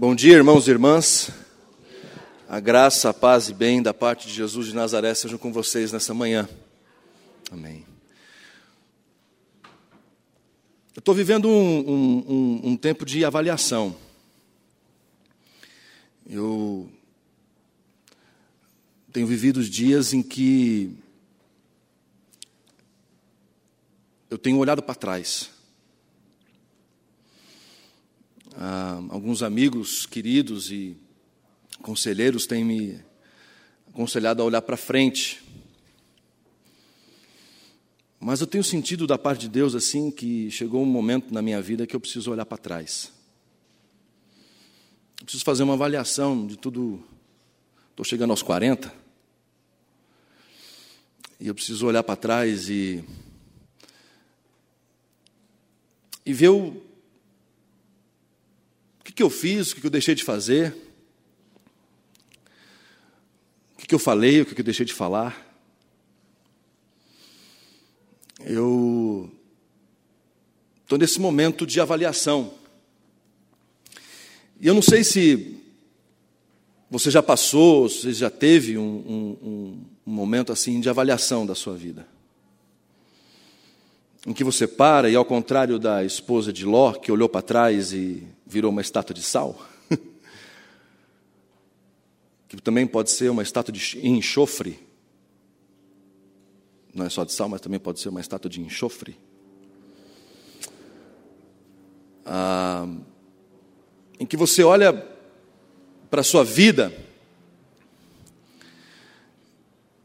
Bom 0.00 0.14
dia, 0.14 0.36
irmãos 0.36 0.66
e 0.66 0.70
irmãs. 0.70 1.30
A 2.48 2.58
graça, 2.58 3.10
a 3.10 3.12
paz 3.12 3.50
e 3.50 3.52
bem 3.52 3.82
da 3.82 3.92
parte 3.92 4.26
de 4.26 4.32
Jesus 4.32 4.68
de 4.68 4.74
Nazaré 4.74 5.12
sejam 5.14 5.36
com 5.36 5.52
vocês 5.52 5.92
nessa 5.92 6.14
manhã. 6.14 6.48
Amém. 7.50 7.84
Eu 10.96 11.00
estou 11.00 11.14
vivendo 11.14 11.50
um, 11.50 11.80
um, 11.90 12.60
um, 12.70 12.76
tempo 12.78 13.04
de 13.04 13.26
avaliação. 13.26 13.94
Eu 16.26 16.90
tenho 19.12 19.26
vivido 19.26 19.58
os 19.58 19.68
dias 19.68 20.14
em 20.14 20.22
que 20.22 20.96
eu 24.30 24.38
tenho 24.38 24.56
olhado 24.56 24.82
para 24.82 24.94
trás. 24.94 25.59
Ah, 28.56 29.02
alguns 29.08 29.42
amigos 29.42 30.06
queridos 30.06 30.70
e 30.70 30.96
conselheiros 31.82 32.46
têm 32.46 32.64
me 32.64 33.00
aconselhado 33.88 34.42
a 34.42 34.44
olhar 34.44 34.62
para 34.62 34.76
frente. 34.76 35.42
Mas 38.18 38.40
eu 38.40 38.46
tenho 38.46 38.64
sentido 38.64 39.06
da 39.06 39.16
parte 39.16 39.42
de 39.42 39.48
Deus 39.48 39.74
assim 39.74 40.10
que 40.10 40.50
chegou 40.50 40.82
um 40.82 40.86
momento 40.86 41.32
na 41.32 41.40
minha 41.40 41.62
vida 41.62 41.86
que 41.86 41.94
eu 41.94 42.00
preciso 42.00 42.30
olhar 42.30 42.44
para 42.44 42.58
trás. 42.58 43.12
Eu 45.20 45.24
preciso 45.24 45.44
fazer 45.44 45.62
uma 45.62 45.74
avaliação 45.74 46.46
de 46.46 46.56
tudo. 46.56 47.02
Estou 47.90 48.04
chegando 48.04 48.30
aos 48.30 48.42
40. 48.42 48.92
E 51.38 51.46
eu 51.48 51.54
preciso 51.54 51.86
olhar 51.86 52.02
para 52.02 52.16
trás 52.16 52.68
e 52.68 53.04
e 56.24 56.32
ver 56.32 56.48
o, 56.48 56.89
que, 59.10 59.12
que 59.12 59.22
eu 59.22 59.30
fiz, 59.30 59.72
o 59.72 59.74
que, 59.74 59.80
que 59.80 59.86
eu 59.86 59.90
deixei 59.90 60.14
de 60.14 60.22
fazer, 60.22 60.74
o 63.74 63.78
que, 63.78 63.86
que 63.86 63.94
eu 63.94 63.98
falei, 63.98 64.40
o 64.40 64.46
que, 64.46 64.54
que 64.54 64.60
eu 64.60 64.64
deixei 64.64 64.86
de 64.86 64.94
falar. 64.94 65.48
Eu 68.44 69.30
estou 70.82 70.96
nesse 70.98 71.20
momento 71.20 71.66
de 71.66 71.80
avaliação. 71.80 72.54
E 74.60 74.66
eu 74.66 74.74
não 74.74 74.82
sei 74.82 75.02
se 75.02 75.56
você 76.90 77.10
já 77.10 77.22
passou, 77.22 77.88
se 77.88 78.02
você 78.02 78.12
já 78.12 78.30
teve 78.30 78.78
um, 78.78 78.82
um, 78.82 79.84
um 80.06 80.12
momento 80.12 80.52
assim 80.52 80.80
de 80.80 80.88
avaliação 80.88 81.44
da 81.44 81.54
sua 81.54 81.76
vida 81.76 82.06
em 84.26 84.32
que 84.32 84.44
você 84.44 84.66
para 84.66 85.08
e, 85.08 85.16
ao 85.16 85.24
contrário 85.24 85.78
da 85.78 86.04
esposa 86.04 86.52
de 86.52 86.64
Ló, 86.64 86.92
que 86.92 87.10
olhou 87.10 87.28
para 87.28 87.42
trás 87.42 87.92
e 87.92 88.26
virou 88.46 88.70
uma 88.70 88.80
estátua 88.80 89.14
de 89.14 89.22
sal, 89.22 89.58
que 92.48 92.56
também 92.60 92.86
pode 92.86 93.10
ser 93.10 93.30
uma 93.30 93.42
estátua 93.42 93.72
de 93.72 93.98
enxofre, 94.06 94.78
não 96.94 97.06
é 97.06 97.08
só 97.08 97.24
de 97.24 97.32
sal, 97.32 97.48
mas 97.48 97.60
também 97.60 97.78
pode 97.78 98.00
ser 98.00 98.08
uma 98.08 98.20
estátua 98.20 98.50
de 98.50 98.60
enxofre. 98.60 99.16
Ah, 102.26 102.86
em 104.18 104.26
que 104.26 104.36
você 104.36 104.62
olha 104.62 104.92
para 106.10 106.20
a 106.20 106.24
sua 106.24 106.44
vida 106.44 106.92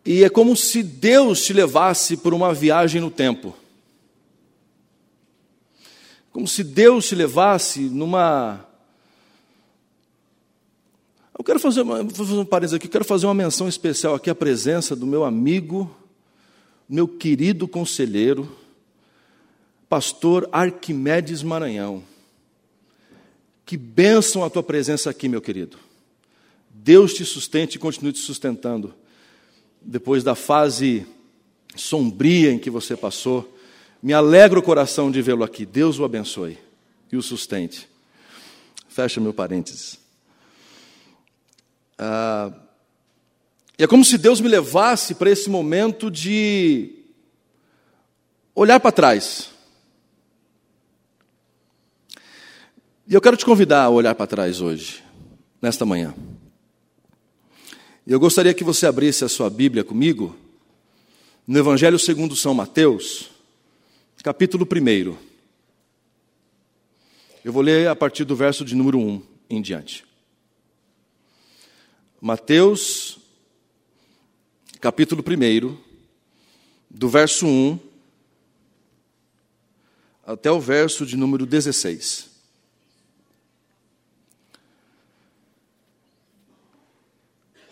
e 0.05 0.23
é 0.23 0.30
como 0.30 0.55
se 0.55 0.83
Deus 0.83 1.43
te 1.43 1.52
levasse 1.52 2.16
por 2.16 2.33
uma 2.33 2.53
viagem 2.53 3.02
no 3.02 3.09
tempo. 3.09 3.55
Como 6.36 6.50
se 6.50 6.66
Deus 6.66 7.08
te 7.08 7.16
levasse 7.16 7.80
numa. 7.80 8.67
Eu 11.39 11.45
quero 11.45 11.58
fazer, 11.61 11.80
uma, 11.80 12.03
vou 12.03 12.14
fazer 12.14 12.33
um 12.38 12.44
parênteses 12.44 12.73
aqui, 12.73 12.89
quero 12.89 13.05
fazer 13.05 13.25
uma 13.25 13.33
menção 13.33 13.69
especial 13.69 14.16
aqui 14.16 14.30
à 14.30 14.36
presença 14.36 14.97
do 14.97 15.08
meu 15.08 15.23
amigo, 15.23 15.89
meu 16.89 17.08
querido 17.08 17.70
conselheiro, 17.70 18.54
pastor 19.87 20.49
Arquimedes 20.52 21.42
Maranhão. 21.42 22.04
Que 23.65 23.77
bênção 23.77 24.43
a 24.43 24.49
tua 24.49 24.61
presença 24.61 25.10
aqui, 25.10 25.30
meu 25.30 25.39
querido. 25.39 25.77
Deus 26.70 27.14
te 27.14 27.23
sustente 27.23 27.77
e 27.77 27.80
continue 27.80 28.11
te 28.11 28.20
sustentando. 28.20 28.93
Depois 29.81 30.21
da 30.21 30.36
fase 30.36 31.08
sombria 31.77 32.52
em 32.52 32.60
que 32.60 32.70
você 32.70 32.98
passou, 32.98 33.55
me 34.05 34.14
alegra 34.14 34.60
o 34.60 34.61
coração 34.61 35.10
de 35.10 35.20
vê-lo 35.20 35.43
aqui. 35.43 35.66
Deus 35.66 35.98
o 35.98 36.05
abençoe 36.05 36.60
e 37.11 37.17
o 37.17 37.23
sustente. 37.23 37.89
Fecha 38.88 39.20
meu 39.20 39.33
parênteses. 39.33 39.98
Ah, 41.98 42.54
e 43.80 43.83
é 43.83 43.88
como 43.88 44.05
se 44.05 44.20
Deus 44.20 44.39
me 44.39 44.48
levasse 44.48 45.16
para 45.16 45.32
esse 45.32 45.49
momento 45.49 46.11
de 46.11 47.04
olhar 48.54 48.80
para 48.80 48.92
trás. 48.92 49.49
E 53.08 53.16
eu 53.16 53.22
quero 53.22 53.36
te 53.36 53.43
convidar 53.43 53.86
a 53.86 53.89
olhar 53.89 54.14
para 54.14 54.27
trás 54.27 54.61
hoje, 54.61 55.04
nesta 55.60 55.83
manhã. 55.83 56.14
E 58.05 58.11
eu 58.11 58.20
gostaria 58.20 58.54
que 58.54 58.64
você 58.64 58.86
abrisse 58.86 59.26
a 59.26 59.27
sua 59.27 59.49
Bíblia 59.49 59.83
comigo 59.83 60.37
no 61.48 61.58
Evangelho 61.58 61.98
segundo 61.98 62.36
São 62.36 62.54
Mateus 62.54 63.33
capítulo 64.25 64.65
1. 64.65 65.15
Eu 67.43 67.53
vou 67.53 67.61
ler 67.61 67.87
a 67.87 67.95
partir 67.95 68.23
do 68.23 68.36
verso 68.36 68.65
de 68.65 68.73
número 68.73 68.97
1 68.97 69.21
em 69.47 69.61
diante. 69.61 70.03
Mateus, 72.19 73.19
capítulo 74.81 75.23
1, 75.23 75.77
do 76.89 77.08
verso 77.08 77.45
1 77.45 77.80
até 80.25 80.49
o 80.49 80.59
verso 80.59 81.05
de 81.05 81.15
número 81.15 81.45
16. 81.45 82.27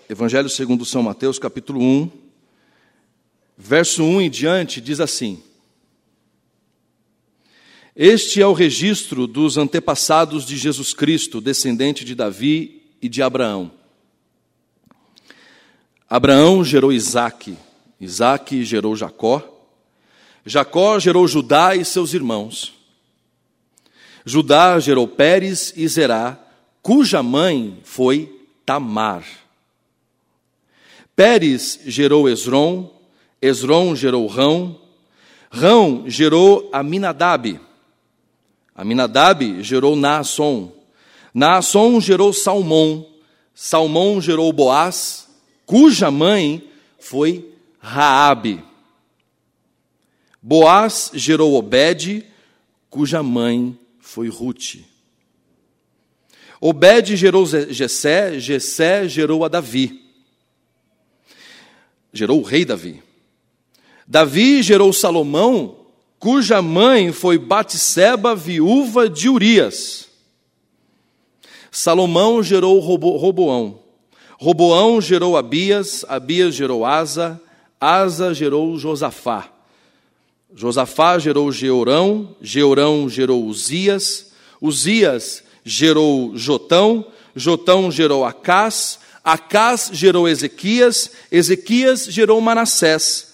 Evangelho 0.07 0.49
segundo 0.49 0.85
São 0.85 1.01
Mateus, 1.01 1.39
capítulo 1.39 1.81
1, 1.81 2.11
verso 3.57 4.03
1 4.03 4.21
em 4.21 4.29
diante, 4.29 4.79
diz 4.79 4.99
assim: 4.99 5.43
este 7.95 8.41
é 8.41 8.47
o 8.47 8.53
registro 8.53 9.27
dos 9.27 9.55
antepassados 9.55 10.45
de 10.45 10.57
Jesus 10.57 10.93
Cristo, 10.93 11.39
descendente 11.39 12.03
de 12.03 12.15
Davi 12.15 12.81
e 12.99 13.07
de 13.07 13.21
Abraão. 13.21 13.71
Abraão 16.09 16.63
gerou 16.63 16.91
Isaque, 16.91 17.55
Isaque 18.01 18.65
gerou 18.65 18.95
Jacó, 18.95 19.47
Jacó 20.43 20.99
gerou 20.99 21.27
Judá 21.27 21.75
e 21.75 21.85
seus 21.85 22.15
irmãos. 22.15 22.73
Judá 24.25 24.79
gerou 24.79 25.07
Pérez 25.07 25.71
e 25.75 25.87
Zerá, 25.87 26.39
cuja 26.81 27.21
mãe 27.21 27.79
foi 27.83 28.43
Tamar. 28.65 29.23
Pérez 31.15 31.79
gerou 31.85 32.27
Esron, 32.27 32.91
Esron 33.39 33.95
gerou 33.95 34.25
Rão, 34.25 34.81
Rão 35.51 36.05
gerou 36.07 36.69
Aminadab. 36.73 37.59
Aminadab 38.75 39.61
gerou 39.63 39.95
Naasson. 39.95 40.71
Naasson 41.33 41.99
gerou 41.99 42.33
Salmão. 42.33 43.07
Salmão 43.53 44.19
gerou 44.19 44.51
Boaz, 44.51 45.27
cuja 45.65 46.09
mãe 46.09 46.67
foi 46.99 47.53
Raabe. 47.79 48.63
Boaz 50.41 51.11
gerou 51.13 51.53
Obed, 51.53 52.25
cuja 52.89 53.21
mãe 53.21 53.77
foi 53.99 54.27
Ruth. 54.27 54.77
Obed 56.59 57.15
gerou 57.15 57.45
Jessé, 57.45 58.39
Jessé 58.39 59.07
gerou 59.07 59.45
a 59.45 59.47
Davi. 59.47 60.01
Gerou 62.11 62.39
o 62.39 62.43
rei 62.43 62.65
Davi. 62.65 63.03
Davi 64.07 64.61
gerou 64.63 64.91
Salomão, 64.91 65.82
cuja 66.23 66.61
mãe 66.61 67.11
foi 67.11 67.37
Batseba, 67.37 68.33
viúva 68.33 69.09
de 69.09 69.27
Urias. 69.27 70.07
Salomão 71.69 72.41
gerou 72.41 72.79
Roboão. 72.79 73.81
Roboão 74.39 75.01
gerou 75.01 75.35
Abias, 75.35 76.05
Abias 76.07 76.55
gerou 76.55 76.85
Asa, 76.85 77.41
Asa 77.77 78.33
gerou 78.33 78.77
Josafá. 78.77 79.49
Josafá 80.55 81.19
gerou 81.19 81.51
Georão, 81.51 82.33
Georão 82.39 83.09
gerou 83.09 83.43
Uzias, 83.43 84.31
Uzias 84.61 85.43
gerou 85.65 86.37
Jotão, 86.37 87.05
Jotão 87.35 87.91
gerou 87.91 88.23
Acás, 88.23 88.97
Acás 89.25 89.89
gerou 89.91 90.29
Ezequias, 90.29 91.11
Ezequias 91.29 92.05
gerou 92.05 92.39
Manassés. 92.39 93.32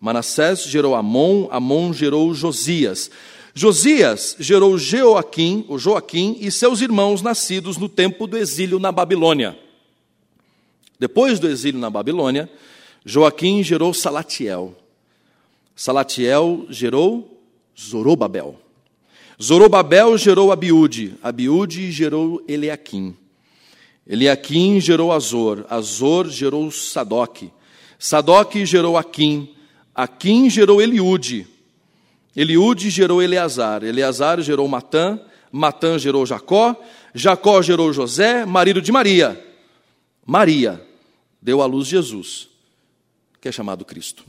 Manassés 0.00 0.64
gerou 0.64 0.94
Amon, 0.94 1.48
Amon 1.50 1.92
gerou 1.92 2.32
Josias. 2.32 3.10
Josias 3.54 4.36
gerou 4.38 4.78
Joaquim, 4.78 5.64
o 5.68 5.78
Joaquim 5.78 6.36
e 6.40 6.50
seus 6.50 6.80
irmãos 6.80 7.22
nascidos 7.22 7.76
no 7.76 7.88
tempo 7.88 8.26
do 8.26 8.36
exílio 8.36 8.78
na 8.78 8.92
Babilônia. 8.92 9.58
Depois 10.98 11.40
do 11.40 11.48
exílio 11.48 11.80
na 11.80 11.90
Babilônia, 11.90 12.48
Joaquim 13.04 13.62
gerou 13.62 13.92
Salatiel. 13.92 14.76
Salatiel 15.74 16.66
gerou 16.68 17.40
Zorobabel. 17.78 18.56
Zorobabel 19.40 20.18
gerou 20.18 20.50
Abiúde. 20.50 21.14
Abiúde 21.22 21.92
gerou 21.92 22.42
Eliaquim. 22.48 23.16
Eliaquim 24.06 24.80
gerou 24.80 25.12
Azor. 25.12 25.64
Azor 25.70 26.28
gerou 26.28 26.70
Sadoc. 26.70 27.44
Sadoc 27.98 28.54
gerou 28.64 28.96
Aquim. 28.96 29.54
Aquim 29.98 30.48
gerou 30.48 30.80
Eliúde. 30.80 31.44
Eliúde 32.36 32.88
gerou 32.88 33.20
Eleazar, 33.20 33.82
Eleazar 33.82 34.40
gerou 34.40 34.68
Matã, 34.68 35.20
Matã 35.50 35.98
gerou 35.98 36.24
Jacó, 36.24 36.80
Jacó 37.12 37.60
gerou 37.60 37.92
José, 37.92 38.46
marido 38.46 38.80
de 38.80 38.92
Maria. 38.92 39.44
Maria 40.24 40.86
deu 41.42 41.60
à 41.60 41.66
luz 41.66 41.88
Jesus, 41.88 42.48
que 43.40 43.48
é 43.48 43.50
chamado 43.50 43.84
Cristo. 43.84 44.24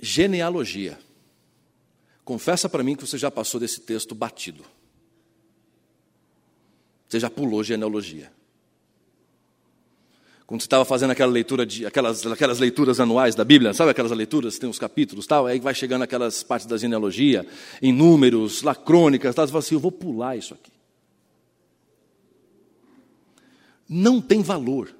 Genealogia. 0.00 0.98
Confessa 2.24 2.68
para 2.68 2.82
mim 2.82 2.96
que 2.96 3.06
você 3.06 3.16
já 3.16 3.30
passou 3.30 3.60
desse 3.60 3.80
texto 3.80 4.12
batido. 4.12 4.64
Você 7.08 7.20
já 7.20 7.30
pulou 7.30 7.62
genealogia. 7.62 8.32
Quando 10.46 10.60
você 10.60 10.66
estava 10.66 10.84
fazendo 10.84 11.10
aquela 11.10 11.32
leitura 11.32 11.64
de 11.64 11.86
aquelas, 11.86 12.26
aquelas 12.26 12.58
leituras 12.58 13.00
anuais 13.00 13.34
da 13.34 13.44
Bíblia, 13.44 13.72
sabe 13.72 13.90
aquelas 13.90 14.12
leituras, 14.12 14.58
tem 14.58 14.68
os 14.68 14.78
capítulos 14.78 15.26
tal, 15.26 15.46
aí 15.46 15.58
vai 15.58 15.74
chegando 15.74 16.02
aquelas 16.02 16.42
partes 16.42 16.66
da 16.66 16.76
genealogia, 16.76 17.46
em 17.80 17.92
números, 17.92 18.62
lá 18.62 18.74
crônicas, 18.74 19.34
tal, 19.34 19.46
você 19.46 19.52
fala 19.52 19.64
assim, 19.64 19.74
eu 19.74 19.80
vou 19.80 19.92
pular 19.92 20.36
isso 20.36 20.52
aqui. 20.52 20.70
Não 23.88 24.20
tem 24.20 24.42
valor. 24.42 24.94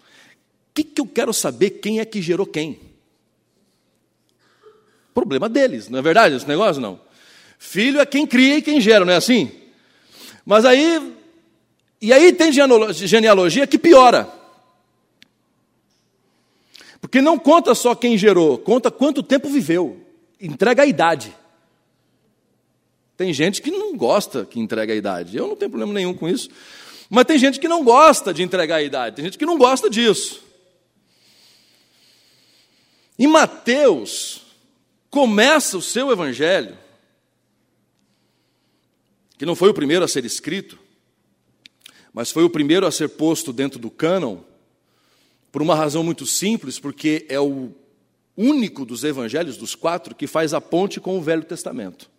O 0.00 0.74
que, 0.74 0.82
que 0.82 1.00
eu 1.00 1.06
quero 1.06 1.32
saber 1.32 1.70
quem 1.70 2.00
é 2.00 2.04
que 2.04 2.20
gerou 2.20 2.46
quem? 2.46 2.80
Problema 5.14 5.48
deles, 5.48 5.88
não 5.88 5.98
é 5.98 6.02
verdade 6.02 6.34
esse 6.34 6.46
negócio? 6.46 6.82
Não. 6.82 7.00
Filho 7.56 8.00
é 8.00 8.06
quem 8.06 8.26
cria 8.26 8.58
e 8.58 8.62
quem 8.62 8.80
gera, 8.80 9.04
não 9.04 9.12
é 9.12 9.16
assim? 9.16 9.50
Mas 10.44 10.64
aí 10.64 11.17
e 12.00 12.12
aí 12.12 12.32
tem 12.32 12.52
genealogia 12.52 13.66
que 13.66 13.78
piora. 13.78 14.32
Porque 17.00 17.20
não 17.20 17.38
conta 17.38 17.74
só 17.74 17.94
quem 17.94 18.18
gerou, 18.18 18.58
conta 18.58 18.90
quanto 18.90 19.22
tempo 19.22 19.48
viveu, 19.48 20.00
entrega 20.40 20.82
a 20.82 20.86
idade. 20.86 21.34
Tem 23.16 23.32
gente 23.32 23.60
que 23.60 23.70
não 23.70 23.96
gosta 23.96 24.44
que 24.44 24.60
entrega 24.60 24.92
a 24.92 24.96
idade. 24.96 25.36
Eu 25.36 25.48
não 25.48 25.56
tenho 25.56 25.70
problema 25.70 25.92
nenhum 25.92 26.14
com 26.14 26.28
isso. 26.28 26.48
Mas 27.10 27.24
tem 27.24 27.38
gente 27.38 27.58
que 27.58 27.66
não 27.66 27.82
gosta 27.82 28.32
de 28.32 28.42
entregar 28.42 28.76
a 28.76 28.82
idade, 28.82 29.16
tem 29.16 29.24
gente 29.24 29.38
que 29.38 29.46
não 29.46 29.56
gosta 29.56 29.88
disso. 29.88 30.42
Em 33.18 33.26
Mateus, 33.26 34.42
começa 35.10 35.76
o 35.76 35.82
seu 35.82 36.12
evangelho, 36.12 36.76
que 39.36 39.46
não 39.46 39.56
foi 39.56 39.70
o 39.70 39.74
primeiro 39.74 40.04
a 40.04 40.08
ser 40.08 40.24
escrito, 40.24 40.78
mas 42.18 42.32
foi 42.32 42.42
o 42.42 42.50
primeiro 42.50 42.84
a 42.84 42.90
ser 42.90 43.10
posto 43.10 43.52
dentro 43.52 43.78
do 43.78 43.88
cânon, 43.88 44.38
por 45.52 45.62
uma 45.62 45.76
razão 45.76 46.02
muito 46.02 46.26
simples, 46.26 46.76
porque 46.76 47.24
é 47.28 47.38
o 47.38 47.70
único 48.36 48.84
dos 48.84 49.04
evangelhos, 49.04 49.56
dos 49.56 49.76
quatro, 49.76 50.16
que 50.16 50.26
faz 50.26 50.52
a 50.52 50.60
ponte 50.60 50.98
com 50.98 51.16
o 51.16 51.22
Velho 51.22 51.44
Testamento. 51.44 52.10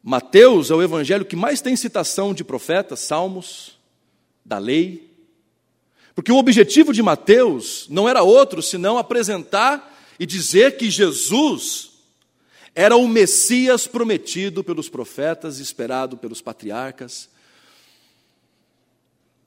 Mateus 0.00 0.70
é 0.70 0.76
o 0.76 0.82
evangelho 0.82 1.24
que 1.24 1.34
mais 1.34 1.60
tem 1.60 1.74
citação 1.74 2.32
de 2.32 2.44
profetas, 2.44 3.00
salmos, 3.00 3.80
da 4.44 4.58
lei. 4.58 5.10
Porque 6.14 6.30
o 6.30 6.38
objetivo 6.38 6.92
de 6.92 7.02
Mateus 7.02 7.88
não 7.90 8.08
era 8.08 8.22
outro 8.22 8.62
senão 8.62 8.96
apresentar 8.96 9.92
e 10.20 10.24
dizer 10.24 10.76
que 10.76 10.88
Jesus 10.88 11.93
era 12.74 12.96
o 12.96 13.06
Messias 13.06 13.86
prometido 13.86 14.64
pelos 14.64 14.88
profetas, 14.88 15.58
esperado 15.58 16.16
pelos 16.16 16.40
patriarcas, 16.40 17.28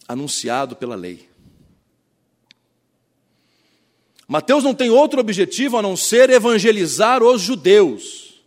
anunciado 0.07 0.75
pela 0.75 0.95
lei. 0.95 1.27
Mateus 4.27 4.63
não 4.63 4.73
tem 4.73 4.89
outro 4.89 5.19
objetivo 5.19 5.77
a 5.77 5.81
não 5.81 5.95
ser 5.95 6.29
evangelizar 6.29 7.21
os 7.21 7.41
judeus, 7.41 8.41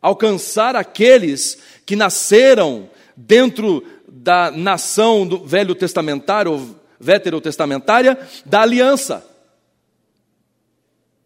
alcançar 0.00 0.76
aqueles 0.76 1.58
que 1.84 1.96
nasceram 1.96 2.88
dentro 3.16 3.84
da 4.08 4.50
nação 4.50 5.26
do 5.26 5.44
Velho 5.44 5.74
Testamentário, 5.74 6.76
veterotestamentária, 6.98 8.18
da 8.46 8.62
aliança. 8.62 9.24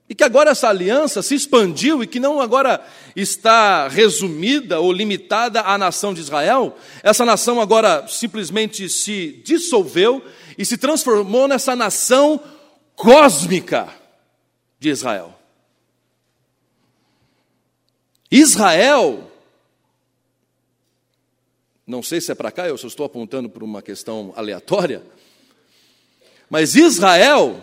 E 0.08 0.14
que 0.14 0.24
agora 0.24 0.52
essa 0.52 0.68
aliança 0.68 1.22
se 1.22 1.34
expandiu 1.34 2.02
e 2.02 2.06
que 2.06 2.18
não 2.18 2.40
agora 2.40 2.82
está 3.14 3.88
resumida 3.88 4.80
ou 4.80 4.90
limitada 4.90 5.60
à 5.60 5.76
nação 5.76 6.14
de 6.14 6.20
Israel, 6.20 6.76
essa 7.02 7.26
nação 7.26 7.60
agora 7.60 8.06
simplesmente 8.08 8.88
se 8.88 9.42
dissolveu 9.44 10.24
e 10.56 10.64
se 10.64 10.78
transformou 10.78 11.46
nessa 11.46 11.76
nação 11.76 12.40
cósmica 12.96 13.94
de 14.80 14.88
Israel. 14.88 15.38
Israel, 18.30 19.30
não 21.86 22.02
sei 22.02 22.20
se 22.20 22.32
é 22.32 22.34
para 22.34 22.50
cá, 22.50 22.66
eu 22.66 22.78
só 22.78 22.86
estou 22.86 23.04
apontando 23.04 23.50
por 23.50 23.62
uma 23.62 23.82
questão 23.82 24.32
aleatória, 24.36 25.02
mas 26.48 26.74
Israel 26.74 27.62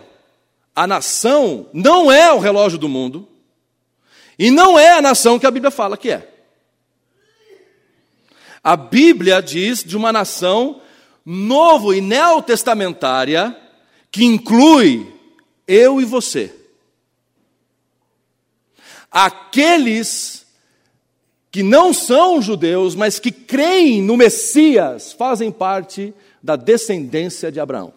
a 0.76 0.86
nação 0.86 1.70
não 1.74 2.12
é 2.12 2.32
o 2.34 2.40
relógio 2.40 2.78
do 2.78 2.90
mundo 2.90 3.28
e 4.38 4.52
não 4.52 4.78
é 4.78 4.92
a 4.92 5.02
nação 5.02 5.40
que 5.40 5.48
a 5.48 5.52
Bíblia 5.52 5.72
fala 5.72 5.96
que 5.96 6.12
é. 6.12 6.30
A 8.62 8.76
Bíblia 8.76 9.42
diz 9.42 9.84
de 9.84 9.96
uma 9.96 10.12
nação 10.12 10.82
novo 11.26 11.94
e 11.94 12.02
neotestamentária 12.02 13.56
que 14.12 14.26
inclui 14.26 15.14
eu 15.68 16.02
e 16.02 16.06
você. 16.06 16.54
Aqueles 19.10 20.46
que 21.52 21.64
não 21.64 21.94
são 21.94 22.42
judeus, 22.42 22.96
mas 22.96 23.18
que 23.18 23.32
creem 23.32 24.02
no 24.02 24.18
Messias, 24.18 25.14
fazem 25.14 25.50
parte 25.52 26.14
da 26.44 26.58
descendência 26.58 27.50
de 27.50 27.62
Abraão. 27.62 27.94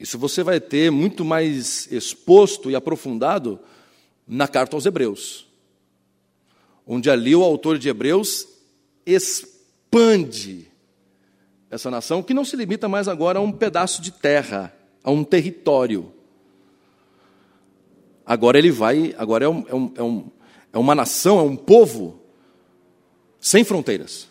Isso 0.00 0.18
você 0.18 0.42
vai 0.42 0.58
ter 0.58 0.90
muito 0.90 1.26
mais 1.26 1.86
exposto 1.92 2.70
e 2.70 2.74
aprofundado 2.74 3.60
na 4.26 4.48
carta 4.48 4.74
aos 4.74 4.86
Hebreus, 4.86 5.46
onde 6.86 7.10
ali 7.10 7.36
o 7.36 7.44
autor 7.44 7.78
de 7.78 7.90
Hebreus 7.90 8.48
expande 9.04 10.68
essa 11.70 11.90
nação, 11.90 12.22
que 12.22 12.32
não 12.32 12.46
se 12.46 12.56
limita 12.56 12.88
mais 12.88 13.08
agora 13.08 13.40
a 13.40 13.42
um 13.42 13.52
pedaço 13.52 14.00
de 14.00 14.10
terra, 14.10 14.74
a 15.04 15.10
um 15.10 15.22
território. 15.22 16.10
Agora 18.24 18.56
ele 18.56 18.70
vai, 18.70 19.14
agora 19.18 19.44
é, 19.44 19.48
um, 19.50 19.66
é, 19.68 19.74
um, 19.74 19.92
é, 19.96 20.02
um, 20.02 20.30
é 20.72 20.78
uma 20.78 20.94
nação, 20.94 21.38
é 21.38 21.42
um 21.42 21.56
povo 21.56 22.22
sem 23.38 23.64
fronteiras, 23.64 24.26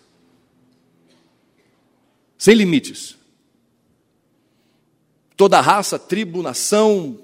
sem 2.40 2.56
limites 2.56 3.19
toda 5.40 5.62
raça, 5.62 5.98
tribo, 5.98 6.42
nação, 6.42 7.18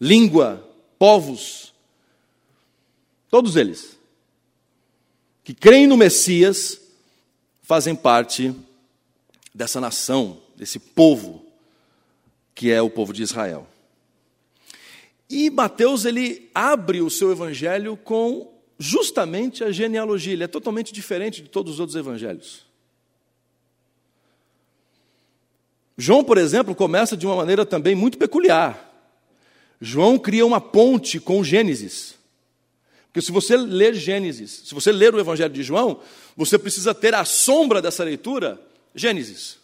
língua, 0.00 0.66
povos, 0.98 1.74
todos 3.28 3.54
eles 3.54 3.98
que 5.44 5.52
creem 5.52 5.86
no 5.86 5.94
Messias 5.94 6.80
fazem 7.60 7.94
parte 7.94 8.54
dessa 9.54 9.78
nação, 9.78 10.40
desse 10.56 10.78
povo 10.78 11.44
que 12.54 12.70
é 12.70 12.80
o 12.80 12.88
povo 12.88 13.12
de 13.12 13.22
Israel. 13.22 13.68
E 15.28 15.50
Mateus 15.50 16.06
ele 16.06 16.48
abre 16.54 17.02
o 17.02 17.10
seu 17.10 17.30
evangelho 17.30 17.94
com 17.94 18.50
justamente 18.78 19.62
a 19.62 19.70
genealogia, 19.70 20.32
ele 20.32 20.44
é 20.44 20.48
totalmente 20.48 20.94
diferente 20.94 21.42
de 21.42 21.50
todos 21.50 21.74
os 21.74 21.80
outros 21.80 21.94
evangelhos. 21.94 22.71
João, 25.96 26.24
por 26.24 26.38
exemplo, 26.38 26.74
começa 26.74 27.16
de 27.16 27.26
uma 27.26 27.36
maneira 27.36 27.66
também 27.66 27.94
muito 27.94 28.18
peculiar. 28.18 28.90
João 29.80 30.18
cria 30.18 30.46
uma 30.46 30.60
ponte 30.60 31.20
com 31.20 31.42
Gênesis. 31.42 32.14
Porque 33.06 33.20
se 33.20 33.32
você 33.32 33.56
ler 33.56 33.94
Gênesis, 33.94 34.62
se 34.64 34.74
você 34.74 34.90
ler 34.90 35.14
o 35.14 35.20
Evangelho 35.20 35.52
de 35.52 35.62
João, 35.62 36.00
você 36.36 36.58
precisa 36.58 36.94
ter 36.94 37.14
a 37.14 37.24
sombra 37.24 37.82
dessa 37.82 38.02
leitura, 38.02 38.60
Gênesis. 38.94 39.58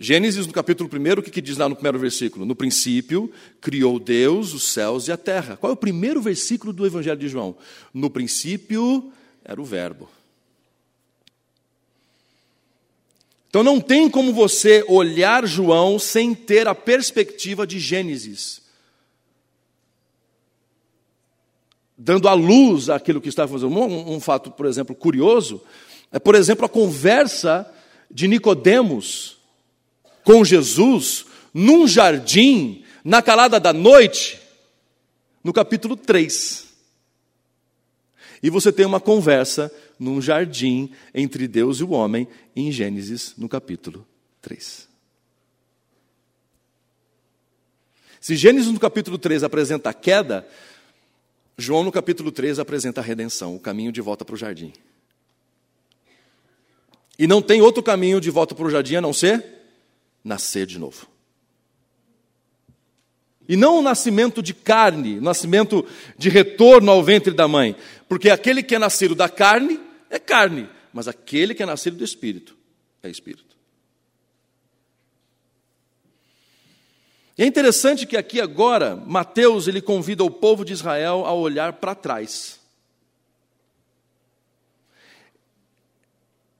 Gênesis, 0.00 0.46
no 0.46 0.52
capítulo 0.52 0.88
1, 0.92 1.18
o 1.18 1.22
que, 1.22 1.30
que 1.30 1.42
diz 1.42 1.56
lá 1.56 1.68
no 1.68 1.74
primeiro 1.74 1.98
versículo? 1.98 2.46
No 2.46 2.54
princípio, 2.54 3.30
criou 3.60 3.98
Deus 3.98 4.54
os 4.54 4.72
céus 4.72 5.08
e 5.08 5.12
a 5.12 5.16
terra. 5.16 5.56
Qual 5.56 5.70
é 5.70 5.72
o 5.72 5.76
primeiro 5.76 6.20
versículo 6.20 6.72
do 6.72 6.86
Evangelho 6.86 7.18
de 7.18 7.28
João? 7.28 7.56
No 7.92 8.08
princípio 8.08 9.12
era 9.44 9.60
o 9.60 9.64
Verbo. 9.64 10.08
Então 13.48 13.62
não 13.62 13.80
tem 13.80 14.10
como 14.10 14.32
você 14.32 14.84
olhar 14.86 15.46
João 15.46 15.98
sem 15.98 16.34
ter 16.34 16.68
a 16.68 16.74
perspectiva 16.74 17.66
de 17.66 17.78
Gênesis. 17.78 18.60
Dando 21.96 22.28
a 22.28 22.34
luz 22.34 22.90
àquilo 22.90 23.20
que 23.20 23.28
está 23.28 23.48
fazendo. 23.48 23.74
Um, 23.74 24.16
um 24.16 24.20
fato, 24.20 24.50
por 24.50 24.66
exemplo, 24.66 24.94
curioso, 24.94 25.62
é, 26.12 26.18
por 26.18 26.34
exemplo, 26.34 26.66
a 26.66 26.68
conversa 26.68 27.70
de 28.10 28.28
Nicodemos 28.28 29.38
com 30.24 30.44
Jesus 30.44 31.24
num 31.52 31.86
jardim, 31.88 32.84
na 33.02 33.22
calada 33.22 33.58
da 33.58 33.72
noite, 33.72 34.38
no 35.42 35.52
capítulo 35.52 35.96
3. 35.96 36.68
E 38.42 38.50
você 38.50 38.70
tem 38.70 38.86
uma 38.86 39.00
conversa 39.00 39.72
num 39.98 40.20
jardim 40.20 40.90
entre 41.14 41.48
Deus 41.48 41.80
e 41.80 41.84
o 41.84 41.90
homem, 41.90 42.28
em 42.54 42.70
Gênesis, 42.70 43.34
no 43.36 43.48
capítulo 43.48 44.06
3. 44.40 44.88
Se 48.20 48.36
Gênesis 48.36 48.70
no 48.70 48.80
capítulo 48.80 49.18
3 49.18 49.42
apresenta 49.44 49.90
a 49.90 49.94
queda, 49.94 50.46
João 51.56 51.82
no 51.82 51.92
capítulo 51.92 52.30
3 52.30 52.58
apresenta 52.58 53.00
a 53.00 53.04
redenção, 53.04 53.56
o 53.56 53.60
caminho 53.60 53.90
de 53.90 54.00
volta 54.00 54.24
para 54.24 54.34
o 54.34 54.38
jardim. 54.38 54.72
E 57.18 57.26
não 57.26 57.42
tem 57.42 57.60
outro 57.60 57.82
caminho 57.82 58.20
de 58.20 58.30
volta 58.30 58.54
para 58.54 58.66
o 58.66 58.70
jardim 58.70 58.96
a 58.96 59.00
não 59.00 59.12
ser 59.12 59.44
nascer 60.22 60.66
de 60.66 60.78
novo. 60.78 61.06
E 63.48 63.56
não 63.56 63.78
o 63.78 63.82
nascimento 63.82 64.42
de 64.42 64.52
carne, 64.52 65.18
o 65.18 65.22
nascimento 65.22 65.84
de 66.18 66.28
retorno 66.28 66.92
ao 66.92 67.02
ventre 67.02 67.32
da 67.32 67.48
mãe. 67.48 67.74
Porque 68.06 68.28
aquele 68.28 68.62
que 68.62 68.74
é 68.74 68.78
nascido 68.78 69.14
da 69.14 69.28
carne 69.28 69.80
é 70.10 70.18
carne, 70.18 70.68
mas 70.92 71.08
aquele 71.08 71.54
que 71.54 71.62
é 71.62 71.66
nascido 71.66 71.96
do 71.96 72.04
espírito 72.04 72.56
é 73.02 73.08
espírito. 73.08 73.56
E 77.36 77.42
é 77.42 77.46
interessante 77.46 78.06
que 78.06 78.16
aqui 78.16 78.40
agora 78.40 78.96
Mateus 78.96 79.68
ele 79.68 79.80
convida 79.80 80.24
o 80.24 80.30
povo 80.30 80.64
de 80.64 80.72
Israel 80.72 81.24
a 81.24 81.32
olhar 81.32 81.74
para 81.74 81.94
trás. 81.94 82.58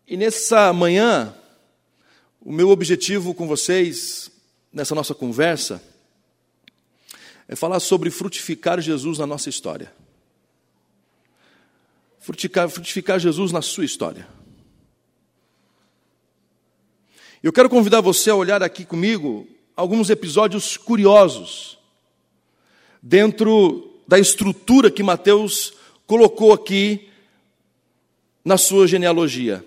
E 0.06 0.16
nessa 0.16 0.72
manhã 0.72 1.34
o 2.40 2.52
meu 2.52 2.70
objetivo 2.70 3.34
com 3.34 3.46
vocês, 3.46 4.30
nessa 4.72 4.94
nossa 4.94 5.14
conversa, 5.14 5.82
é 7.48 7.56
falar 7.56 7.80
sobre 7.80 8.10
frutificar 8.10 8.80
Jesus 8.80 9.18
na 9.18 9.26
nossa 9.26 9.48
história. 9.48 9.92
Frutificar, 12.28 12.68
frutificar 12.68 13.18
Jesus 13.18 13.52
na 13.52 13.62
sua 13.62 13.86
história. 13.86 14.28
Eu 17.42 17.50
quero 17.50 17.70
convidar 17.70 18.02
você 18.02 18.28
a 18.28 18.34
olhar 18.34 18.62
aqui 18.62 18.84
comigo 18.84 19.48
alguns 19.74 20.10
episódios 20.10 20.76
curiosos 20.76 21.78
dentro 23.02 23.98
da 24.06 24.18
estrutura 24.18 24.90
que 24.90 25.02
Mateus 25.02 25.72
colocou 26.06 26.52
aqui 26.52 27.08
na 28.44 28.58
sua 28.58 28.86
genealogia. 28.86 29.64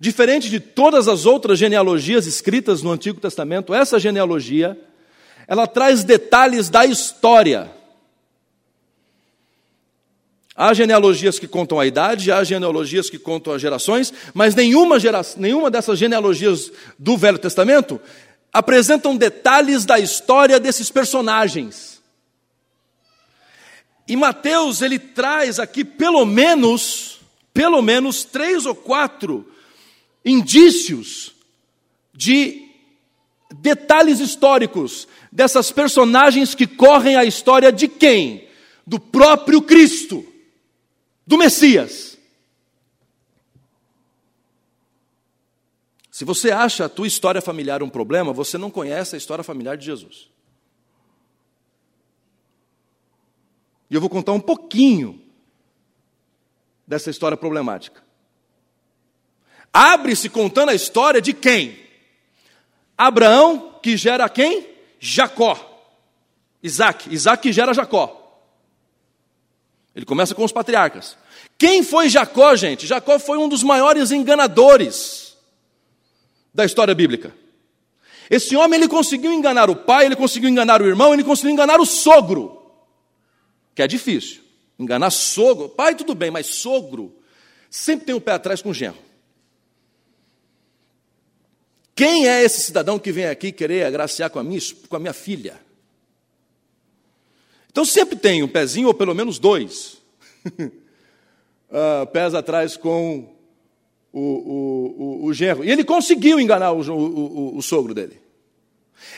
Diferente 0.00 0.48
de 0.48 0.58
todas 0.58 1.06
as 1.06 1.26
outras 1.26 1.58
genealogias 1.58 2.26
escritas 2.26 2.80
no 2.80 2.92
Antigo 2.92 3.20
Testamento, 3.20 3.74
essa 3.74 4.00
genealogia, 4.00 4.80
ela 5.46 5.66
traz 5.66 6.02
detalhes 6.02 6.70
da 6.70 6.86
história. 6.86 7.81
Há 10.54 10.74
genealogias 10.74 11.38
que 11.38 11.48
contam 11.48 11.80
a 11.80 11.86
idade, 11.86 12.30
há 12.30 12.44
genealogias 12.44 13.08
que 13.08 13.18
contam 13.18 13.54
as 13.54 13.62
gerações, 13.62 14.12
mas 14.34 14.54
nenhuma, 14.54 15.00
gera, 15.00 15.22
nenhuma 15.36 15.70
dessas 15.70 15.98
genealogias 15.98 16.70
do 16.98 17.16
Velho 17.16 17.38
Testamento 17.38 18.00
apresentam 18.52 19.16
detalhes 19.16 19.86
da 19.86 19.98
história 19.98 20.60
desses 20.60 20.90
personagens. 20.90 22.02
E 24.06 24.14
Mateus, 24.14 24.82
ele 24.82 24.98
traz 24.98 25.58
aqui 25.58 25.84
pelo 25.84 26.26
menos, 26.26 27.20
pelo 27.54 27.80
menos 27.80 28.24
três 28.24 28.66
ou 28.66 28.74
quatro 28.74 29.50
indícios 30.22 31.32
de 32.12 32.68
detalhes 33.54 34.20
históricos 34.20 35.08
dessas 35.30 35.72
personagens 35.72 36.54
que 36.54 36.66
correm 36.66 37.16
a 37.16 37.24
história 37.24 37.72
de 37.72 37.88
quem? 37.88 38.46
Do 38.86 38.98
próprio 38.98 39.62
Cristo, 39.62 40.26
do 41.26 41.38
Messias. 41.38 42.18
Se 46.10 46.24
você 46.24 46.50
acha 46.50 46.84
a 46.84 46.88
tua 46.88 47.06
história 47.06 47.40
familiar 47.40 47.82
um 47.82 47.88
problema, 47.88 48.32
você 48.32 48.58
não 48.58 48.70
conhece 48.70 49.14
a 49.14 49.18
história 49.18 49.42
familiar 49.42 49.76
de 49.76 49.86
Jesus. 49.86 50.30
E 53.90 53.94
eu 53.94 54.00
vou 54.00 54.10
contar 54.10 54.32
um 54.32 54.40
pouquinho 54.40 55.20
dessa 56.86 57.10
história 57.10 57.36
problemática 57.36 58.02
abre-se 59.72 60.28
contando 60.28 60.68
a 60.68 60.74
história 60.74 61.22
de 61.22 61.32
quem? 61.32 61.80
Abraão, 62.96 63.78
que 63.82 63.96
gera 63.96 64.28
quem? 64.28 64.68
Jacó. 65.00 65.58
Isaac. 66.62 67.12
Isaac 67.12 67.42
que 67.42 67.52
gera 67.52 67.72
Jacó. 67.72 68.21
Ele 69.94 70.06
começa 70.06 70.34
com 70.34 70.44
os 70.44 70.52
patriarcas. 70.52 71.16
Quem 71.58 71.82
foi 71.82 72.08
Jacó, 72.08 72.56
gente? 72.56 72.86
Jacó 72.86 73.18
foi 73.18 73.38
um 73.38 73.48
dos 73.48 73.62
maiores 73.62 74.10
enganadores 74.10 75.36
da 76.54 76.64
história 76.64 76.94
bíblica. 76.94 77.34
Esse 78.30 78.56
homem 78.56 78.80
ele 78.80 78.88
conseguiu 78.88 79.32
enganar 79.32 79.68
o 79.68 79.76
pai, 79.76 80.06
ele 80.06 80.16
conseguiu 80.16 80.48
enganar 80.48 80.80
o 80.80 80.86
irmão, 80.86 81.12
ele 81.12 81.24
conseguiu 81.24 81.50
enganar 81.50 81.80
o 81.80 81.86
sogro, 81.86 82.62
que 83.74 83.82
é 83.82 83.86
difícil. 83.86 84.40
Enganar 84.78 85.10
sogro, 85.10 85.68
pai 85.68 85.94
tudo 85.94 86.14
bem, 86.14 86.30
mas 86.30 86.46
sogro 86.46 87.14
sempre 87.70 88.06
tem 88.06 88.14
o 88.14 88.18
um 88.18 88.20
pé 88.20 88.32
atrás 88.32 88.60
com 88.60 88.70
o 88.70 88.74
genro. 88.74 88.98
Quem 91.94 92.26
é 92.26 92.42
esse 92.42 92.62
cidadão 92.62 92.98
que 92.98 93.12
vem 93.12 93.26
aqui 93.26 93.52
querer 93.52 93.84
agraciar 93.84 94.30
com 94.30 94.38
a 94.38 94.44
minha, 94.44 94.60
com 94.88 94.96
a 94.96 94.98
minha 94.98 95.12
filha? 95.12 95.60
Então 97.72 97.86
sempre 97.86 98.16
tem 98.16 98.42
um 98.42 98.48
pezinho, 98.48 98.88
ou 98.88 98.94
pelo 98.94 99.14
menos 99.14 99.38
dois, 99.38 99.96
uh, 100.46 102.06
pés 102.12 102.34
atrás 102.34 102.76
com 102.76 103.34
o, 104.12 104.20
o, 104.20 105.22
o, 105.22 105.24
o, 105.24 105.32
genro. 105.32 105.64
E 105.64 105.70
ele 105.70 105.82
conseguiu 105.82 106.38
enganar 106.38 106.72
o, 106.72 107.62
sogro 107.62 107.94
dele. 107.94 108.20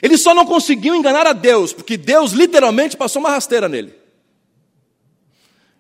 Ele 0.01 0.17
só 0.17 0.33
não 0.33 0.47
conseguiu 0.47 0.95
enganar 0.95 1.27
a 1.27 1.33
Deus, 1.33 1.73
porque 1.73 1.97
Deus 1.97 2.31
literalmente 2.31 2.97
passou 2.97 3.21
uma 3.21 3.31
rasteira 3.31 3.69
nele. 3.69 3.93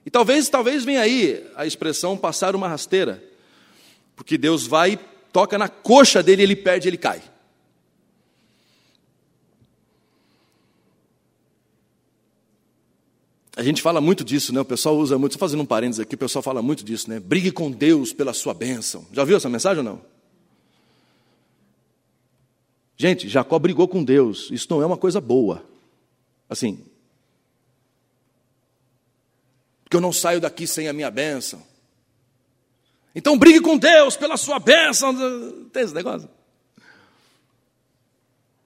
E 0.04 0.10
talvez, 0.10 0.48
talvez 0.48 0.84
venha 0.84 1.00
aí 1.00 1.46
a 1.56 1.64
expressão 1.64 2.16
passar 2.16 2.56
uma 2.56 2.68
rasteira, 2.68 3.22
porque 4.16 4.36
Deus 4.36 4.66
vai 4.66 4.98
toca 5.32 5.56
na 5.56 5.68
coxa 5.68 6.22
dele, 6.22 6.42
ele 6.42 6.56
perde, 6.56 6.88
ele 6.88 6.96
cai. 6.96 7.22
A 13.56 13.62
gente 13.62 13.80
fala 13.80 14.00
muito 14.00 14.24
disso, 14.24 14.52
né? 14.52 14.60
O 14.60 14.64
pessoal 14.64 14.96
usa 14.96 15.16
muito, 15.16 15.32
estou 15.32 15.46
fazendo 15.46 15.62
um 15.62 15.66
parênteses 15.66 16.00
aqui, 16.00 16.14
o 16.14 16.18
pessoal 16.18 16.42
fala 16.42 16.60
muito 16.60 16.84
disso, 16.84 17.08
né? 17.08 17.20
Brigue 17.20 17.52
com 17.52 17.70
Deus 17.70 18.12
pela 18.12 18.32
sua 18.32 18.52
bênção. 18.52 19.06
Já 19.12 19.24
viu 19.24 19.36
essa 19.36 19.48
mensagem 19.48 19.78
ou 19.78 19.84
não? 19.84 20.02
Gente, 22.96 23.28
Jacó 23.28 23.58
brigou 23.58 23.86
com 23.86 24.02
Deus, 24.02 24.50
isso 24.50 24.66
não 24.70 24.82
é 24.82 24.86
uma 24.86 24.96
coisa 24.96 25.20
boa. 25.20 25.64
Assim, 26.48 26.84
porque 29.94 29.96
eu 29.96 30.00
não 30.00 30.12
saio 30.12 30.40
daqui 30.40 30.66
sem 30.66 30.88
a 30.88 30.92
minha 30.92 31.08
bênção. 31.08 31.62
Então 33.14 33.38
brigue 33.38 33.60
com 33.60 33.78
Deus 33.78 34.16
pela 34.16 34.36
sua 34.36 34.58
bênção. 34.58 35.14
Tem 35.72 35.84
esse 35.84 35.94
negócio? 35.94 36.28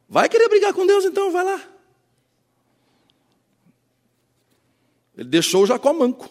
Vai 0.08 0.26
querer 0.26 0.48
brigar 0.48 0.72
com 0.72 0.86
Deus, 0.86 1.04
então 1.04 1.30
vai 1.30 1.44
lá. 1.44 1.62
Ele 5.18 5.28
deixou 5.28 5.66
Jacó 5.66 5.92
manco. 5.92 6.30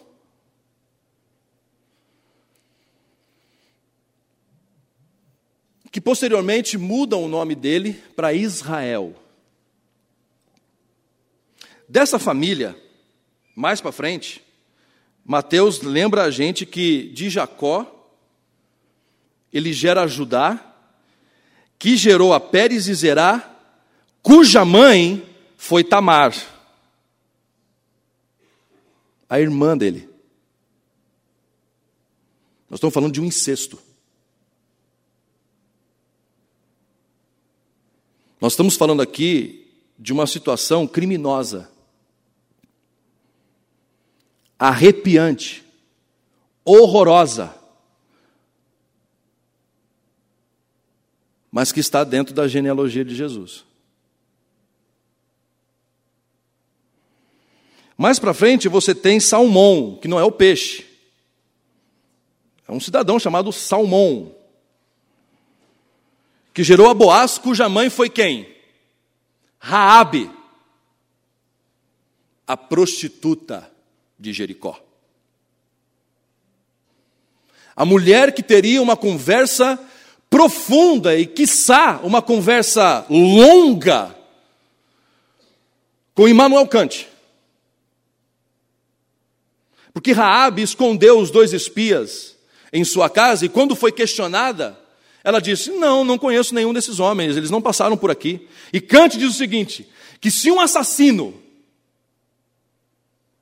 Que 5.90 6.00
posteriormente 6.00 6.78
mudam 6.78 7.22
o 7.22 7.28
nome 7.28 7.54
dele 7.54 7.92
para 8.16 8.32
Israel. 8.32 9.14
Dessa 11.86 12.18
família, 12.18 12.76
mais 13.54 13.80
para 13.80 13.92
frente, 13.92 14.42
Mateus 15.22 15.82
lembra 15.82 16.24
a 16.24 16.30
gente 16.30 16.64
que 16.64 17.10
de 17.10 17.28
Jacó 17.28 17.94
ele 19.52 19.72
gera 19.72 20.06
Judá, 20.06 20.76
que 21.78 21.96
gerou 21.96 22.32
a 22.32 22.40
Pérez 22.40 22.88
e 22.88 22.94
Zerá, 22.94 23.54
cuja 24.22 24.64
mãe 24.64 25.26
foi 25.56 25.84
Tamar, 25.84 26.34
a 29.28 29.38
irmã 29.38 29.76
dele. 29.76 30.08
Nós 32.68 32.78
estamos 32.78 32.94
falando 32.94 33.12
de 33.12 33.20
um 33.20 33.24
incesto. 33.24 33.78
Nós 38.40 38.52
estamos 38.52 38.76
falando 38.76 39.02
aqui 39.02 39.66
de 39.98 40.12
uma 40.12 40.26
situação 40.26 40.86
criminosa, 40.86 41.70
arrepiante, 44.58 45.64
horrorosa, 46.64 47.54
mas 51.50 51.72
que 51.72 51.80
está 51.80 52.04
dentro 52.04 52.32
da 52.32 52.46
genealogia 52.46 53.04
de 53.04 53.14
Jesus. 53.14 53.67
Mais 57.98 58.20
para 58.20 58.32
frente 58.32 58.68
você 58.68 58.94
tem 58.94 59.18
Salmão, 59.18 59.98
que 60.00 60.06
não 60.06 60.20
é 60.20 60.24
o 60.24 60.30
peixe. 60.30 60.86
É 62.68 62.70
um 62.70 62.78
cidadão 62.78 63.18
chamado 63.18 63.52
Salmão, 63.52 64.32
que 66.54 66.62
gerou 66.62 66.88
a 66.88 66.94
Boaz, 66.94 67.38
cuja 67.38 67.68
mãe 67.68 67.90
foi 67.90 68.08
quem? 68.08 68.54
Raabe, 69.58 70.30
a 72.46 72.56
prostituta 72.56 73.68
de 74.16 74.32
Jericó. 74.32 74.80
A 77.74 77.84
mulher 77.84 78.32
que 78.32 78.42
teria 78.42 78.80
uma 78.80 78.96
conversa 78.96 79.78
profunda 80.30 81.16
e, 81.16 81.26
quiçá, 81.26 82.00
uma 82.04 82.22
conversa 82.22 83.04
longa 83.08 84.14
com 86.14 86.28
Immanuel 86.28 86.66
Kant. 86.68 87.07
Porque 89.98 90.12
Raabe 90.12 90.62
escondeu 90.62 91.18
os 91.18 91.28
dois 91.28 91.52
espias 91.52 92.36
em 92.72 92.84
sua 92.84 93.10
casa 93.10 93.44
e 93.44 93.48
quando 93.48 93.74
foi 93.74 93.90
questionada, 93.90 94.78
ela 95.24 95.40
disse: 95.40 95.72
"Não, 95.72 96.04
não 96.04 96.16
conheço 96.16 96.54
nenhum 96.54 96.72
desses 96.72 97.00
homens, 97.00 97.36
eles 97.36 97.50
não 97.50 97.60
passaram 97.60 97.96
por 97.96 98.08
aqui". 98.08 98.46
E 98.72 98.80
Kant 98.80 99.18
diz 99.18 99.28
o 99.28 99.36
seguinte: 99.36 99.88
que 100.20 100.30
se 100.30 100.52
um 100.52 100.60
assassino 100.60 101.34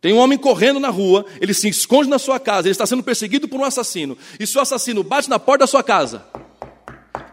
tem 0.00 0.14
um 0.14 0.16
homem 0.16 0.38
correndo 0.38 0.80
na 0.80 0.88
rua, 0.88 1.26
ele 1.42 1.52
se 1.52 1.68
esconde 1.68 2.08
na 2.08 2.18
sua 2.18 2.40
casa, 2.40 2.68
ele 2.68 2.72
está 2.72 2.86
sendo 2.86 3.02
perseguido 3.02 3.46
por 3.46 3.60
um 3.60 3.64
assassino, 3.64 4.16
e 4.40 4.46
se 4.46 4.56
o 4.56 4.60
assassino 4.62 5.02
bate 5.02 5.28
na 5.28 5.38
porta 5.38 5.64
da 5.64 5.66
sua 5.66 5.82
casa, 5.82 6.24